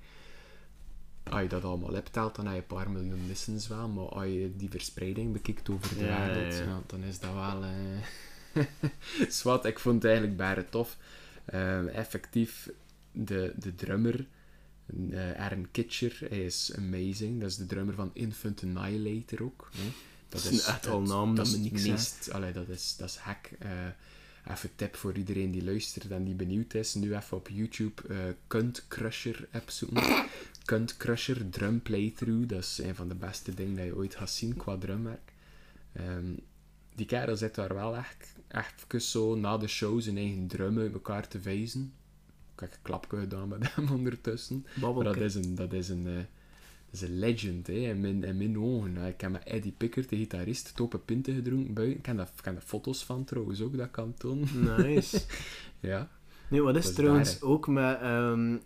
[1.31, 4.25] Als je dat allemaal optelt, dan heb je een paar miljoen listens wel, maar als
[4.27, 6.83] je die verspreiding bekijkt over de Ja, wereld, ja, ja, ja.
[6.87, 7.65] dan is dat wel...
[7.65, 7.73] eh
[9.29, 10.97] Zwat, ik vond het eigenlijk bijna tof.
[11.45, 12.71] Eh, effectief,
[13.13, 14.27] de, de drummer,
[15.11, 17.41] eh Aaron Kitcher, hij is amazing.
[17.41, 19.71] Dat is de drummer van Infant Annihilator ook.
[19.77, 19.93] Hè.
[20.29, 23.09] Dat is echt al een naam dat is me niks meest, allee, dat is, dat
[23.09, 23.51] is hack.
[23.59, 23.71] Eh,
[24.51, 26.95] even tip voor iedereen die luistert en die benieuwd is.
[26.95, 28.17] Nu even op YouTube eh
[28.47, 30.27] Kunt Crusher app zoeken.
[30.65, 32.49] Kunt Crusher drum playthrough.
[32.49, 35.33] Dat is een van de beste dingen dat je ooit gaat zien qua drumwerk.
[35.93, 36.33] Ehm,
[36.95, 40.93] die kerel zit daar wel echt, echt zo na de show zijn eigen drum uit
[40.93, 41.93] elkaar te wijzen.
[42.55, 44.67] Ik heb een klapje gedaan met hem ondertussen.
[44.81, 46.25] Maar dat is een, dat is een, eh, dat
[46.91, 48.97] is een legend, hè, in, mijn, in mijn ogen.
[48.97, 51.99] Ik heb met Eddie Pickert, de gitarist, topen pinten gedronken buiten.
[51.99, 54.49] Ik heb daar, ik heb daar foto's van trouwens ook, dat kan tonen.
[54.77, 55.21] Nice.
[55.81, 56.09] ja.
[56.49, 58.57] Nee, wat is trouwens daar, ook met ehm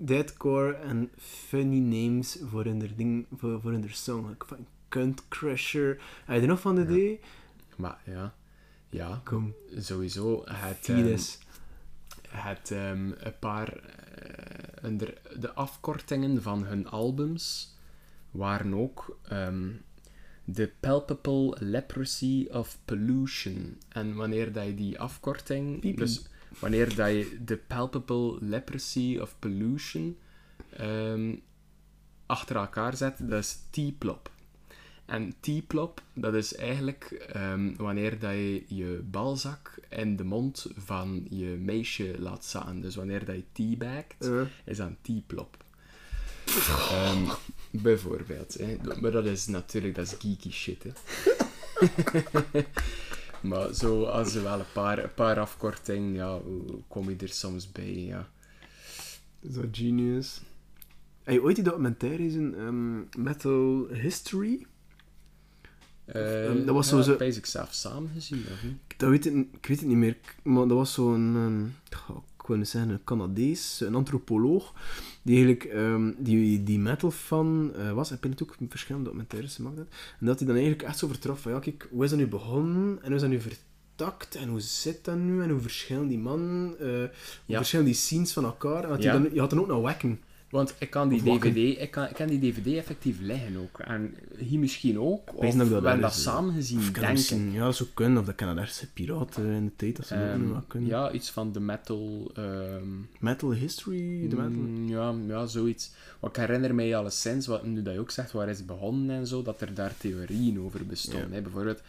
[0.00, 4.30] deadcore en funny names voor hun ding, voor, voor hun song.
[4.30, 6.00] Ik van Cunt Crusher.
[6.24, 6.86] Heb je er nog van de Ja.
[6.88, 7.20] idee?
[7.76, 8.34] Maar ja,
[8.88, 10.42] ja, Kom, sowieso.
[10.44, 10.88] Het,
[12.28, 13.80] het ehm, een paar
[14.82, 17.76] onder de afkortingen van hun albums
[18.30, 19.70] waren ook ehm,
[20.52, 23.78] The Palpable Leprosy of Pollution.
[23.88, 26.26] En wanneer dat je die afkorting, dus
[26.58, 30.18] wanneer dat je The Palpable Leprosy of Pollution
[30.70, 31.34] ehm,
[32.26, 34.30] achter elkaar zet, dat is T-plop.
[35.08, 41.26] En T-plop, dat is eigenlijk ehm, wanneer dat je je balzak in de mond van
[41.30, 42.80] je meisje laat zaten.
[42.80, 45.56] Dus wanneer dat je teabagt, Eh, is dat een T-plop.
[46.90, 47.24] Ehm,
[47.70, 48.54] bijvoorbeeld.
[48.54, 48.76] Hè.
[49.00, 50.82] Maar dat is natuurlijk dat is geeky shit.
[50.82, 50.90] Hè.
[53.48, 56.38] maar zo, als er wel een paar, een paar afkortingen, ja,
[56.88, 57.94] kom je er soms bij?
[57.94, 58.28] Ja.
[59.52, 60.40] Zo genius.
[61.22, 64.66] Heb je ooit die documentaire gezien, ehm, Metal History?
[66.12, 68.74] Eh, Ehm, dat was zo zo- dat ik zelf samen gezien, of niet?
[68.96, 72.56] Dat weet ik, ik weet het niet meer, maar dat was zo'n, goh, ik wil
[72.56, 74.72] niet zeggen een Canadees, een antropoloog,
[75.22, 78.10] die eigenlijk ehm, die, die metal fan eh, was.
[78.12, 79.76] Ik ben het ook verschillende documentaires gemaakt.
[79.76, 79.86] had.
[80.20, 82.26] En dat hij dan eigenlijk echt zo vertrof van, ja kijk, hoe is dat nu
[82.26, 86.08] begonnen en hoe is dat nu vertakt en hoe zit dat nu en hoe verschillen
[86.08, 87.10] die mannen, eh, hoe
[87.46, 87.56] Ja.
[87.56, 88.82] verschillen die scenes van elkaar.
[88.82, 89.12] En dat Ja.
[89.12, 90.20] dan, je had dan ook nog Wacken.
[90.50, 91.38] Want ik kan die Of.
[91.38, 93.78] DVD, ik kan, ik kan die DVD effectief leggen ook.
[93.78, 95.34] En hier misschien ook.
[95.34, 97.18] Of we dat hebben dat is, samen gezien, Of kan dat denk ik.
[97.18, 100.62] misschien, ja, zou kunnen, of dat ergens piraten in de tijd, dat ze dat meer
[100.66, 100.88] kunnen.
[100.88, 102.30] ja, iets van de metal...
[102.34, 102.88] ehm,
[103.18, 104.50] Metal History, de metal...
[104.62, 105.90] Mm, ja, ja, zoiets.
[106.20, 109.16] Want ik herinner mij alleszins, wat nu dat je ook zegt, waar is het begonnen
[109.16, 111.42] en zo, dat er daar theorieën over bestonden.
[111.42, 111.82] Bijvoorbeeld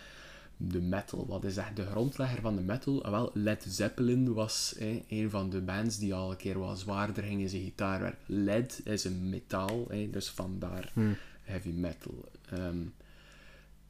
[0.62, 1.26] de metal.
[1.28, 3.03] Wat is echt de grondlegger van de metal?
[3.03, 6.80] Ah, wel, Led Zeppelin was hè, een van de bands die al een keer wat
[6.80, 8.18] zwaarder ging in zijn gitaarwerk.
[8.26, 11.16] Led is een metaal, hè, dus vandaar Hmm.
[11.43, 12.26] heavy metal.
[12.49, 12.82] Ehm,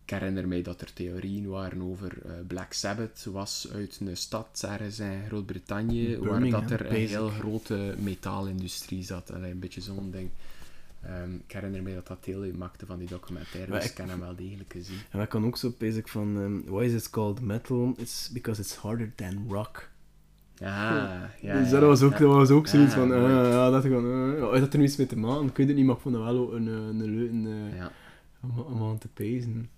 [0.03, 4.63] ik herinner mij dat er theorieën waren over eh, Black Sabbath was uit een stad
[4.67, 9.33] ergens in Groot-Brittannië, waar dat er een heel grote metaalindustrie zat.
[9.33, 10.29] Allee, een beetje zo'n ding.
[11.01, 14.07] Ehm, ik herinner mij dat dat deel uitmaakte van die documentaire, Maar dus ik- heb
[14.07, 14.97] hem wel degelijk gezien.
[15.09, 17.93] En dat kan ook zo basic van, um, why is it called metal?
[17.97, 19.89] It's because it's harder than rock.
[20.55, 21.59] Ja, ja.
[21.59, 22.17] dus ja, dat was ook, ja.
[22.19, 23.21] dat was ook zoiets Ja, van, ah,
[23.51, 25.75] ja, dat gewoon, uh, ja, dat er nu iets mee te maken, ik weet het
[25.75, 27.91] niet, maar ik vond dat wel een, eh, een leuke uh, Ja.
[28.41, 29.69] om, om aan te pezen.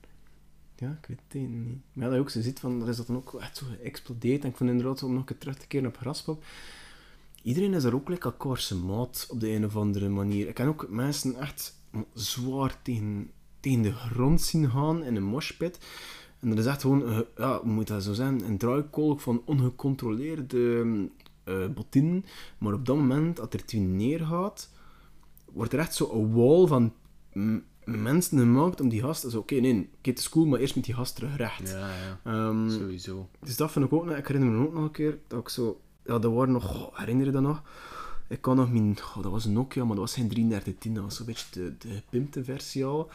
[0.75, 1.49] Ja, ik weet het niet.
[1.93, 3.65] Maar ja, dat je ook zo ziet, van, er is dat dan ook echt zo
[3.65, 4.43] geëxplodeerd.
[4.43, 6.43] En ik vond inderdaad, om nog een keer terug te keren op Graspop,
[7.41, 10.47] iedereen is daar ook lekker elkaar maat op de een of andere manier.
[10.47, 11.79] Ik kan ook mensen echt
[12.13, 15.79] zwaar tegen, tegen de grond zien gaan in een moshpit.
[16.39, 19.41] En dat is echt gewoon, eh, ja, hoe moet dat zo zijn, een draaikolk van
[19.45, 20.85] ongecontroleerde
[21.43, 22.25] eh bottinen.
[22.57, 24.69] Maar op dat moment, dat er twee neergaat,
[25.51, 26.93] wordt er echt zo een wall van
[27.85, 29.21] mensen gemaakt om die gast...
[29.21, 31.69] Dus oké, nee, oké, het is cool, maar eerst met die gast terug recht.
[31.69, 32.19] Ja, ja.
[32.23, 33.29] Ehm, Sowieso.
[33.39, 34.15] dus dat vind ik ook nog...
[34.15, 35.81] Ik herinner me ook nog een keer dat ik zo...
[36.05, 36.63] Ja, dat waren nog...
[36.65, 37.61] goh, herinner je dat nog?
[38.27, 38.97] Ik kan nog mijn...
[39.21, 40.93] dat was een Nokia, maar dat was geen 3310.
[40.93, 43.09] Dat was zo'n beetje de, de gepimpte versie al.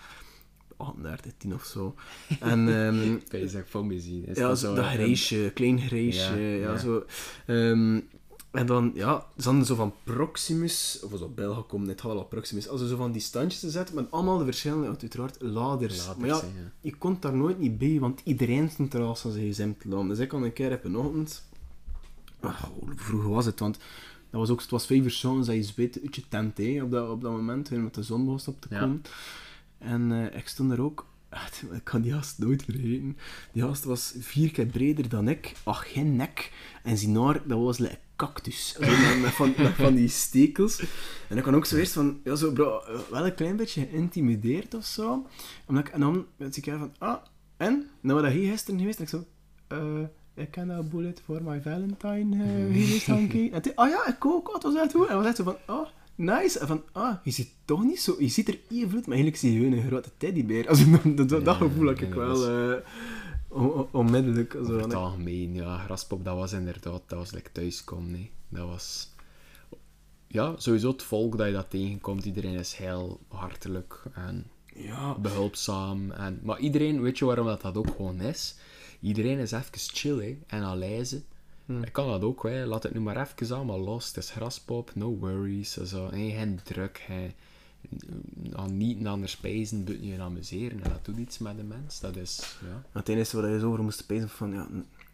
[0.76, 1.94] 3810 of zo.
[2.40, 2.68] En...
[3.24, 4.26] Ik weet niet van me zien.
[4.26, 6.78] Is ja, dat zo, dat een- grijsje, klein grijsje, Ja, ja, ja.
[6.78, 7.04] zo.
[7.46, 8.00] Ehm,
[8.50, 12.68] en dan, ja, ze hadden zo van Proximus, of zo België komt net al Proximus,
[12.68, 16.06] als ze zo van die standjes te zetten met allemaal de verschillende, uiteraard, laders.
[16.06, 16.42] Laders, maar ja,
[16.80, 20.06] je komt daar nooit niet bij, want iedereen stond er als zijn gsm te.
[20.08, 21.44] Dus ik kon een keer op een ochtend,
[22.40, 23.78] hoe vroeg was het, want
[24.30, 26.82] dat was ook, het was vijf uur 's avonds, dat je zweet uit je tent,
[26.82, 28.80] op, dat, op dat moment, met de zon begon op te Ja.
[28.80, 29.02] komen.
[29.78, 31.06] En eh, ik stond daar ook.
[31.28, 33.16] echt, Ik kan die gast nooit vergeten.
[33.52, 35.52] Die gast was vier keer breder dan ik.
[35.64, 36.52] Ach, geen nek.
[36.82, 38.76] En zijn haar, dat was like een cactus.
[38.78, 40.84] Met, van, met van die stekels.
[41.28, 42.20] En ik kan ook zo eerst van...
[42.24, 45.26] Ja, zo bro, eh, wel een klein beetje geïntimideerd of zo.
[45.66, 46.94] Omdat ik, en dan werd ik van...
[46.98, 47.16] Ah,
[47.56, 47.88] en?
[48.00, 48.98] Nou, wat hier gisteren geweest?
[48.98, 49.24] En ik zo...
[49.68, 50.04] eh
[50.36, 53.50] ik ken dat bullet voor my Valentine eh geweest, Hanky.
[53.52, 54.48] En toen, ah ja, ik ook.
[54.48, 55.08] Oh, het was echt goed.
[55.08, 55.56] En was echt zo van...
[55.66, 56.58] Oh, nice.
[56.58, 58.16] En van, ah, je ziet toch niet zo...
[58.18, 60.66] Je ziet er even vloed, maar eigenlijk zie je een grote teddybeer.
[60.70, 60.84] Also,
[61.14, 62.88] dat, dat, dat gevoel had ik wel dat eh,
[63.48, 64.52] on- onmiddellijk.
[64.52, 68.30] Zo, Over het algemeen, ja, Graspop, dat was inderdaad, dat was like thuiskomen, nee.
[68.48, 69.14] Dat was...
[70.26, 76.10] Ja, sowieso het volk dat je dat tegenkomt, iedereen is heel hartelijk en ja, behulpzaam.
[76.10, 76.40] En...
[76.42, 78.56] Maar iedereen, weet je waarom dat, dat ook gewoon is?
[79.06, 81.22] Iedereen is even chill, hè, en aleize.
[81.66, 81.82] Hmm.
[81.82, 82.66] Ik kan dat ook, hè.
[82.66, 84.06] laat het nu maar even allemaal los.
[84.06, 86.10] Het is Graspop, no worries, zo.
[86.10, 86.30] hè.
[86.30, 87.32] geen druk, geen,
[88.52, 90.82] aan niet aan de spijzen buiten je amuseren.
[90.82, 92.00] En dat doet iets met de mens.
[92.00, 92.82] Dat is, ja.
[92.92, 94.68] Het enige wat je zo over moest spijzen van, ja,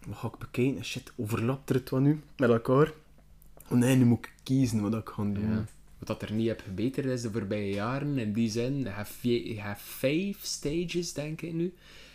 [0.06, 0.84] wat ga ik bekijken?
[0.84, 2.92] Shit, overlapt er het wat nu met elkaar?
[3.68, 5.50] Oh nee, nu moet ik kiezen wat ik ga doen.
[5.50, 5.64] Ja.
[5.98, 8.78] Wat dat er niet heb gebeterd is de voorbije jaren, in die zin,
[9.22, 11.74] je hebt vijf stages, denk ik nu.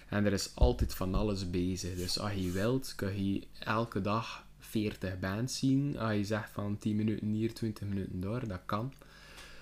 [0.09, 1.95] En er is altijd van alles bezig.
[1.95, 5.97] Dus als je wilt, kun je elke dag 40 bands zien.
[5.99, 8.93] Als je zegt van 10 minuten hier, 20 minuten daar, dat kan.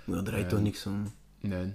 [0.05, 1.13] Dat draait toch niks aan.
[1.39, 1.73] Nee.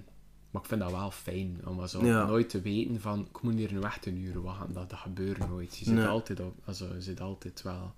[0.51, 2.25] Maar ik vind dat wel fijn, om zo Ja.
[2.25, 4.73] nooit te weten van, ik moet hier nu echt een uur wachten.
[4.73, 5.77] Dat, dat gebeurt nooit.
[5.77, 6.05] Je zit, Nee.
[6.05, 7.93] altijd, op, also, je zit altijd wel...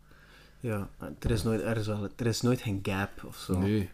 [0.60, 3.60] Ja, er is nooit ergens wel, er is nooit geen gap of zo.
[3.60, 3.90] Nee.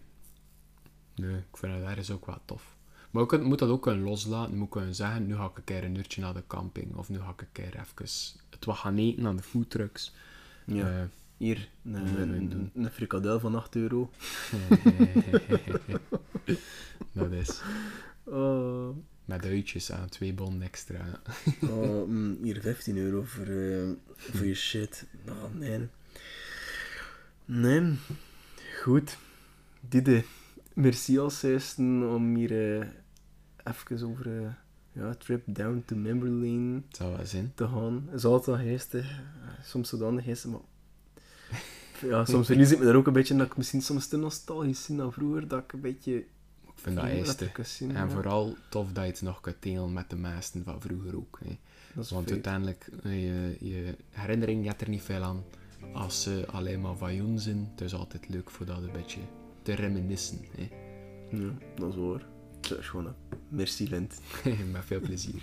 [1.16, 2.76] Nee, ik vind dat ergens ook wel tof.
[3.12, 4.58] Maar kunt- moet dat ook kunnen loslaten.
[4.58, 6.96] Moet kunnen zeggen, nu ga ik een keer een uurtje naar de camping.
[6.96, 8.08] Of nu ga ik een keer even
[8.50, 10.14] het wat gaan eten aan de foodtrucks.
[10.66, 10.88] Ja.
[11.00, 11.04] Eh,
[11.38, 14.12] Hier, een, een frikadel van 8 euro.
[17.12, 17.62] dat is.
[18.24, 18.90] Oh,
[19.26, 21.22] Met uitjes aan, twee bon extra.
[21.62, 25.06] oh, mm, hier 15 euro voor, eh, voor je shit.
[25.28, 25.88] Oh, nee.
[27.46, 27.96] Nee.
[28.82, 29.18] Goed.
[29.90, 30.24] Dide,
[30.80, 32.88] merci als eerste om hier eh,
[33.64, 34.50] even over eh,
[34.92, 37.52] ja, trip down to memory lane Het zou wel zijn.
[37.56, 38.04] te gaan.
[38.06, 39.10] Het is altijd wel geestig.
[39.10, 40.60] Eh, Soms zodanig geestig, maar...
[42.02, 44.88] Ja, soms verlies ik me daar ook een beetje dat ik misschien soms te nostalgisch
[44.88, 46.16] ben dan vroeger, dat ik een beetje...
[46.16, 48.10] Ik vind dat gezien, En ja.
[48.10, 51.40] vooral tof dat je het nog kunt delen met de meesten van vroeger ook.
[51.44, 51.58] Hè.
[51.94, 52.32] Want feit.
[52.32, 55.44] uiteindelijk, je, je herinnering hebt er niet veel aan
[55.94, 57.70] als ze alleen maar van zijn.
[57.72, 59.20] Het is altijd leuk voor dat een beetje
[59.70, 60.40] te reminiscen.
[60.56, 60.68] Hè.
[61.38, 62.26] Ja, dat is waar.
[62.60, 63.14] Dat is gewoon een
[63.50, 64.22] merci, Lent.
[64.72, 65.42] Met veel plezier.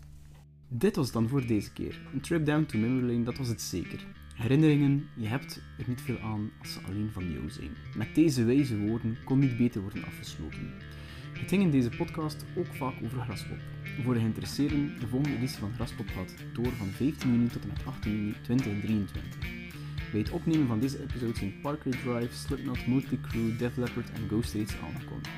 [0.68, 2.00] Dit was het dan voor deze keer.
[2.12, 4.06] Een trip down to memory lane, dat was het zeker.
[4.34, 7.70] Herinneringen, je hebt er niet veel aan als ze alleen van jou zijn.
[7.96, 10.72] Met deze wijze woorden kon niet beter worden afgesloten.
[11.32, 13.58] Het ging in deze podcast ook vaak over Graspop.
[14.02, 17.68] Voor de geïnteresseerden, de volgende editie van Graspop gaat door van 15 juni tot en
[17.68, 19.63] met 18 juni 2023.
[20.14, 24.28] Bij het opnemen van deze episode zijn Parkway Drive, Slipknot, Motley Crue, Def Leppard en
[24.28, 25.34] Ghost reeds aangekondigd.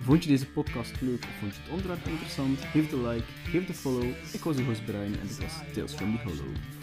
[0.00, 2.60] Vond je deze podcast leuk of vond je het onderwerp interessant?
[2.60, 4.08] Geef een like, geef een follow.
[4.32, 6.77] Ik was uw host Brian en dit was Tales from the Hollow.